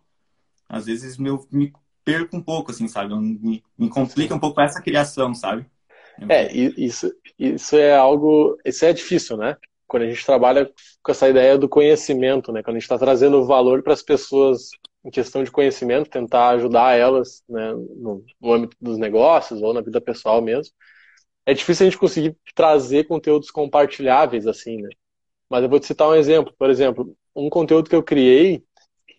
[0.69, 1.73] às vezes meu, me
[2.05, 3.15] perco um pouco, assim, sabe?
[3.15, 5.67] Me, me complica um pouco essa criação, sabe?
[6.29, 8.57] É, isso, isso é algo.
[8.65, 9.57] Isso é difícil, né?
[9.87, 10.71] Quando a gente trabalha
[11.03, 12.63] com essa ideia do conhecimento, né?
[12.63, 14.71] Quando a gente está trazendo valor para as pessoas
[15.05, 19.81] em questão de conhecimento, tentar ajudar elas né, no, no âmbito dos negócios ou na
[19.81, 20.75] vida pessoal mesmo.
[21.45, 24.89] É difícil a gente conseguir trazer conteúdos compartilháveis assim, né?
[25.49, 26.53] Mas eu vou te citar um exemplo.
[26.59, 28.63] Por exemplo, um conteúdo que eu criei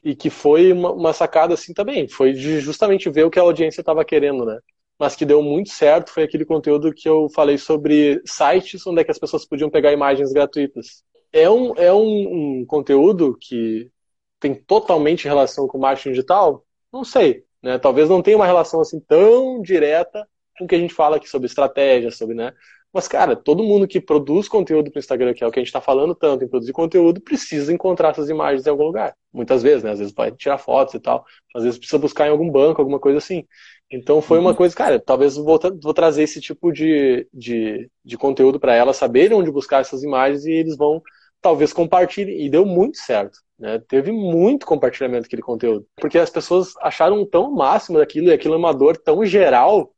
[0.03, 2.07] e que foi uma, uma sacada assim também.
[2.07, 4.59] Foi justamente ver o que a audiência estava querendo, né?
[4.99, 9.03] Mas que deu muito certo foi aquele conteúdo que eu falei sobre sites onde é
[9.03, 11.03] que as pessoas podiam pegar imagens gratuitas.
[11.31, 13.91] É um, é um, um conteúdo que
[14.39, 16.65] tem totalmente relação com marketing digital?
[16.91, 17.43] Não sei.
[17.61, 17.77] Né?
[17.77, 21.29] Talvez não tenha uma relação assim tão direta com o que a gente fala aqui
[21.29, 22.53] sobre estratégia, sobre, né?
[22.93, 25.61] Mas, cara, todo mundo que produz conteúdo para o Instagram, que é o que a
[25.61, 29.15] gente está falando tanto em produzir conteúdo, precisa encontrar essas imagens em algum lugar.
[29.31, 29.91] Muitas vezes, né?
[29.91, 31.25] Às vezes vai tirar fotos e tal.
[31.55, 33.45] Às vezes precisa buscar em algum banco, alguma coisa assim.
[33.91, 34.55] Então foi uma uhum.
[34.55, 39.37] coisa, cara, talvez vou, vou trazer esse tipo de, de, de conteúdo para elas saberem
[39.37, 41.01] onde buscar essas imagens e eles vão
[41.41, 42.45] talvez compartilhem.
[42.45, 43.39] E deu muito certo.
[43.59, 43.79] Né?
[43.87, 45.85] Teve muito compartilhamento daquele conteúdo.
[45.99, 49.93] Porque as pessoas acharam tão máximo daquilo e aquilo é uma dor tão geral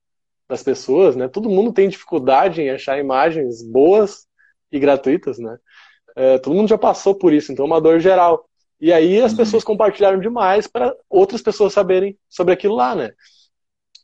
[0.50, 1.28] das pessoas, né?
[1.28, 4.26] Todo mundo tem dificuldade em achar imagens boas
[4.72, 5.58] e gratuitas, né?
[6.16, 8.50] É, todo mundo já passou por isso, então é uma dor geral.
[8.82, 9.38] E aí as uhum.
[9.38, 13.12] pessoas compartilharam demais para outras pessoas saberem sobre aquilo lá, né?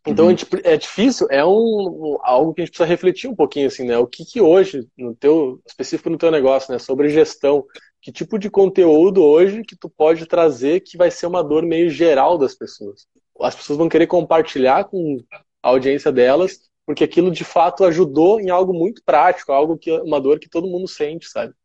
[0.08, 0.36] Então uhum.
[0.64, 3.98] é difícil, é um, algo que a gente precisa refletir um pouquinho assim, né?
[3.98, 6.78] O que, que hoje, no teu específico no teu negócio, né?
[6.78, 7.66] Sobre gestão,
[8.00, 11.90] que tipo de conteúdo hoje que tu pode trazer que vai ser uma dor meio
[11.90, 13.08] geral das pessoas?
[13.42, 15.18] As pessoas vão querer compartilhar com
[15.66, 20.22] a audiência delas, porque aquilo de fato ajudou em algo muito prático, algo que uma
[20.22, 21.56] dor que todo mundo sente, sabe?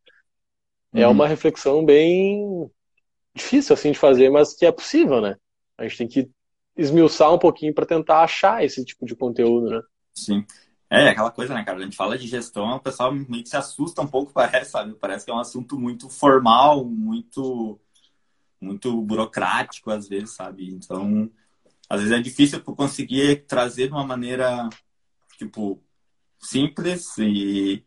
[0.95, 1.13] É uhum.
[1.13, 2.71] uma reflexão bem
[3.35, 5.37] difícil assim de fazer, mas que é possível, né?
[5.77, 6.31] A gente tem que
[6.75, 9.83] esmiuçar um pouquinho para tentar achar esse tipo de conteúdo, né?
[10.15, 10.47] Sim.
[10.89, 11.79] É, aquela coisa, né, cara?
[11.79, 14.95] A gente fala de gestão, o pessoal meio que se assusta um pouco, parece, sabe?
[14.95, 17.79] Parece que é um assunto muito formal, muito
[18.59, 20.71] muito burocrático às vezes, sabe?
[20.71, 21.31] Então,
[21.91, 24.69] às vezes é difícil tu conseguir trazer de uma maneira,
[25.37, 25.83] tipo,
[26.39, 27.85] simples e,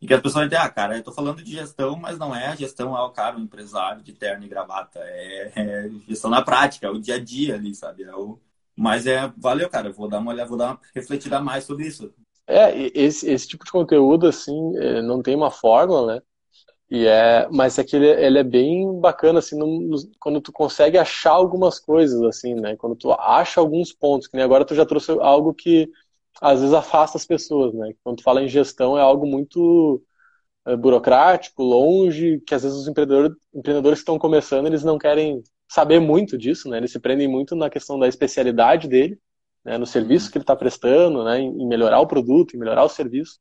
[0.00, 2.48] e que as pessoas dizem, ah, cara, eu tô falando de gestão, mas não é
[2.48, 4.98] a gestão, é o cara, o empresário de terno e gravata.
[5.00, 8.02] É, é gestão na prática, é o dia a dia ali, sabe?
[8.02, 8.40] É o...
[8.74, 12.12] Mas é, valeu, cara, vou dar uma olhada, vou dar uma refletida mais sobre isso.
[12.48, 16.22] É, esse, esse tipo de conteúdo, assim, é, não tem uma fórmula, né?
[16.90, 20.52] E é, mas é que ele, ele é bem bacana, assim, no, no, quando tu
[20.52, 22.76] consegue achar algumas coisas, assim, né?
[22.76, 25.90] Quando tu acha alguns pontos, que nem agora tu já trouxe algo que
[26.40, 27.92] às vezes afasta as pessoas, né?
[28.04, 30.02] Quando tu fala em gestão é algo muito
[30.66, 35.42] é, burocrático, longe, que às vezes os empreendedores, empreendedores que estão começando, eles não querem
[35.68, 36.78] saber muito disso, né?
[36.78, 39.18] Eles se prendem muito na questão da especialidade dele,
[39.64, 39.78] né?
[39.78, 41.40] no serviço que ele está prestando, né?
[41.40, 43.40] Em melhorar o produto, em melhorar o serviço,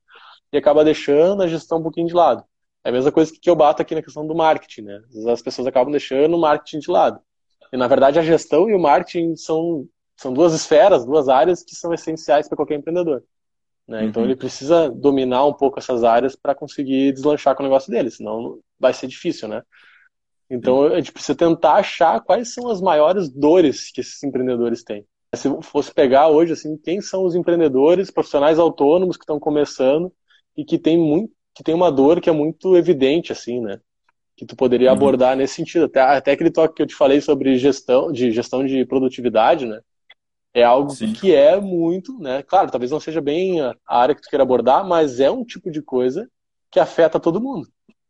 [0.52, 2.44] e acaba deixando a gestão um pouquinho de lado.
[2.86, 5.02] É a mesma coisa que eu bato aqui na questão do marketing, né?
[5.28, 7.20] As pessoas acabam deixando o marketing de lado.
[7.74, 11.76] E, na verdade, a gestão e o marketing são, são duas esferas, duas áreas que
[11.76, 13.24] são essenciais para qualquer empreendedor.
[13.88, 14.06] Né?
[14.06, 14.30] Então, uhum.
[14.30, 18.60] ele precisa dominar um pouco essas áreas para conseguir deslanchar com o negócio dele, senão
[18.80, 19.64] vai ser difícil, né?
[20.48, 25.04] Então, a gente precisa tentar achar quais são as maiores dores que esses empreendedores têm.
[25.34, 30.14] Se fosse pegar hoje, assim, quem são os empreendedores, profissionais autônomos que estão começando
[30.56, 33.80] e que têm muito que tem uma dor que é muito evidente, assim, né?
[34.36, 34.98] Que tu poderia uhum.
[34.98, 35.86] abordar nesse sentido.
[35.86, 39.80] Até, até aquele toque que eu te falei sobre gestão, de gestão de produtividade, né?
[40.54, 41.14] É algo Sim.
[41.14, 42.44] que é muito, né?
[42.44, 45.72] Claro, talvez não seja bem a área que tu queira abordar, mas é um tipo
[45.72, 46.30] de coisa
[46.70, 47.68] que afeta todo mundo.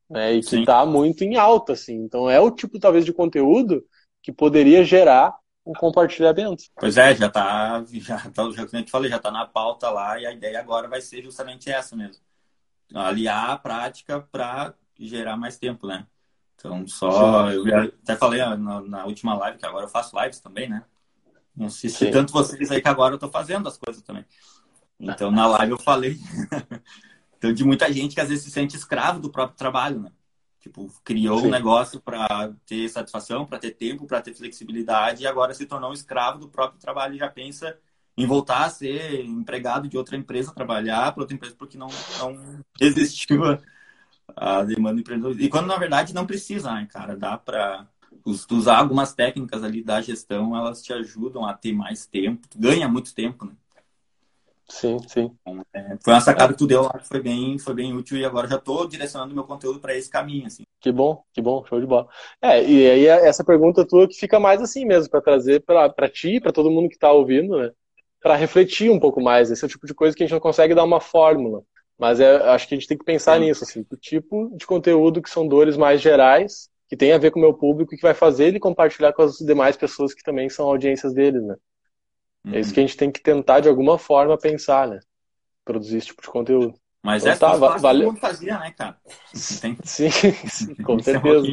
[0.10, 0.34] Né?
[0.34, 1.96] E que está muito em alta, assim.
[1.96, 3.84] Então é o tipo, talvez, de conteúdo
[4.24, 6.64] que poderia gerar um compartilhamento.
[6.80, 9.90] Pois é, já está, já, tá, já que eu te falei, já está na pauta
[9.90, 12.25] lá e a ideia agora vai ser justamente essa mesmo
[12.94, 16.06] aliar a prática para gerar mais tempo, né?
[16.56, 17.52] Então, só.
[17.52, 20.84] Eu até falei na, na, última live, que agora eu faço lives também, né?
[21.56, 24.26] Não assisti tanto vocês aí que agora eu tô fazendo as coisas também.
[25.00, 26.18] Então, na live eu falei.
[27.38, 30.12] então, de muita gente que às vezes se sente escravo do próprio trabalho, né?
[30.60, 31.48] Tipo, criou Sim.
[31.48, 35.92] um negócio para ter satisfação, para ter tempo, para ter flexibilidade e agora se tornou
[35.92, 37.78] um escravo do próprio trabalho e já pensa
[38.18, 41.90] em voltar a ser empregado de outra empresa, trabalhar para outra empresa porque não,
[42.20, 43.42] não existiu
[44.36, 45.36] a, demanda empreendedora.
[45.40, 47.16] E quando na verdade não precisa, né, cara?
[47.16, 47.88] Dá para
[48.50, 53.14] usar algumas técnicas ali da gestão, elas te ajudam a ter mais tempo, ganha muito
[53.14, 53.52] tempo, né?
[54.68, 55.32] Sim, sim.
[55.42, 58.18] Então, é, foi uma sacada que tu deu lá que foi bem, foi bem útil
[58.18, 60.64] e agora já estou direcionando meu conteúdo para esse caminho, assim.
[60.80, 62.08] Que bom, que bom, show de bola.
[62.42, 66.40] É, e aí essa pergunta tua que fica mais assim mesmo, para trazer para ti,
[66.40, 67.72] para todo mundo que está ouvindo, né?
[68.26, 69.52] Para refletir um pouco mais.
[69.52, 71.62] Esse é o tipo de coisa que a gente não consegue dar uma fórmula.
[71.96, 73.46] Mas é, acho que a gente tem que pensar sim.
[73.46, 77.30] nisso, assim, o tipo de conteúdo que são dores mais gerais, que tem a ver
[77.30, 80.24] com o meu público e que vai fazer ele compartilhar com as demais pessoas que
[80.24, 81.56] também são audiências deles, né?
[82.52, 85.00] É isso que a gente tem que tentar, de alguma forma, pensar, né?
[85.64, 86.74] Produzir esse tipo de conteúdo.
[87.04, 88.08] Mas então, é tá, va valeu.
[88.08, 88.98] todo fazia, né, cara?
[89.62, 89.78] Tem...
[89.86, 90.10] Sim,
[90.84, 91.48] com certeza.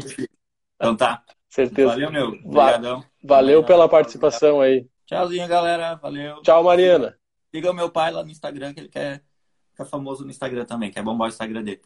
[0.77, 1.23] então tá.
[1.51, 1.91] Certeza.
[1.91, 2.29] Valeu, meu.
[2.29, 3.05] Obrigadão.
[3.23, 4.87] Valeu pela participação aí.
[5.13, 5.95] Tchauzinho, galera.
[5.97, 6.41] Valeu.
[6.41, 7.19] Tchau, Mariana.
[7.55, 9.23] Siga o meu pai lá no Instagram, que ele quer
[9.71, 11.83] ficar famoso no Instagram também, quer bombar o Instagram dele.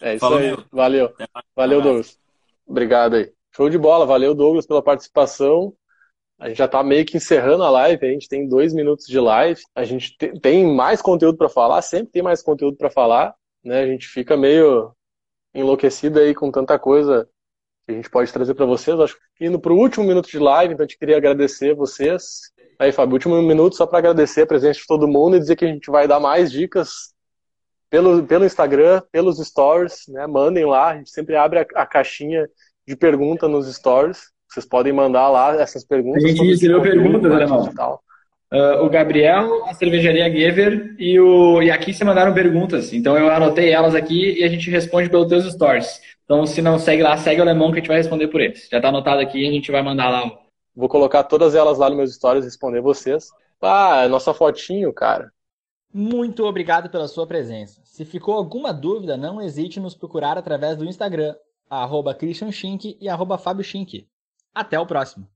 [0.00, 0.48] É isso Falou, aí.
[0.48, 0.64] Meu.
[0.72, 1.14] Valeu.
[1.54, 2.18] Valeu, Douglas.
[2.66, 3.32] Obrigado aí.
[3.54, 4.04] Show de bola.
[4.04, 5.72] Valeu, Douglas, pela participação.
[6.40, 9.20] A gente já está meio que encerrando a live, a gente tem dois minutos de
[9.20, 9.62] live.
[9.76, 13.82] A gente tem mais conteúdo para falar, sempre tem mais conteúdo para falar, né?
[13.82, 14.92] A gente fica meio
[15.54, 17.28] enlouquecido aí com tanta coisa
[17.86, 18.98] que a gente pode trazer para vocês.
[18.98, 22.52] Acho que indo para o último minuto de live, então a gente queria agradecer vocês.
[22.78, 25.64] Aí, Fábio, último minuto só para agradecer a presença de todo mundo e dizer que
[25.64, 27.12] a gente vai dar mais dicas
[27.90, 30.26] pelo, pelo Instagram, pelos stories, né?
[30.26, 32.48] Mandem lá, a gente sempre abre a, a caixinha
[32.86, 34.32] de pergunta nos stories.
[34.48, 36.24] Vocês podem mandar lá essas perguntas.
[36.24, 38.00] A gente recebeu perguntas, irmão?
[38.52, 42.92] Uh, o Gabriel, a cervejaria Gever e, o, e aqui se mandaram perguntas.
[42.92, 46.02] Então eu anotei elas aqui e a gente responde pelos teus stories.
[46.24, 48.68] Então se não segue lá, segue o Alemão que a gente vai responder por eles.
[48.70, 50.38] Já está anotado aqui e a gente vai mandar lá.
[50.74, 53.28] Vou colocar todas elas lá nos meus stories e responder vocês.
[53.60, 55.32] Ah, é nossa fotinho, cara.
[55.92, 57.82] Muito obrigado pela sua presença.
[57.84, 61.36] Se ficou alguma dúvida, não hesite em nos procurar através do Instagram,
[61.68, 64.08] arroba Christian Schink e arroba Fábio Schink.
[64.54, 65.31] Até o próximo!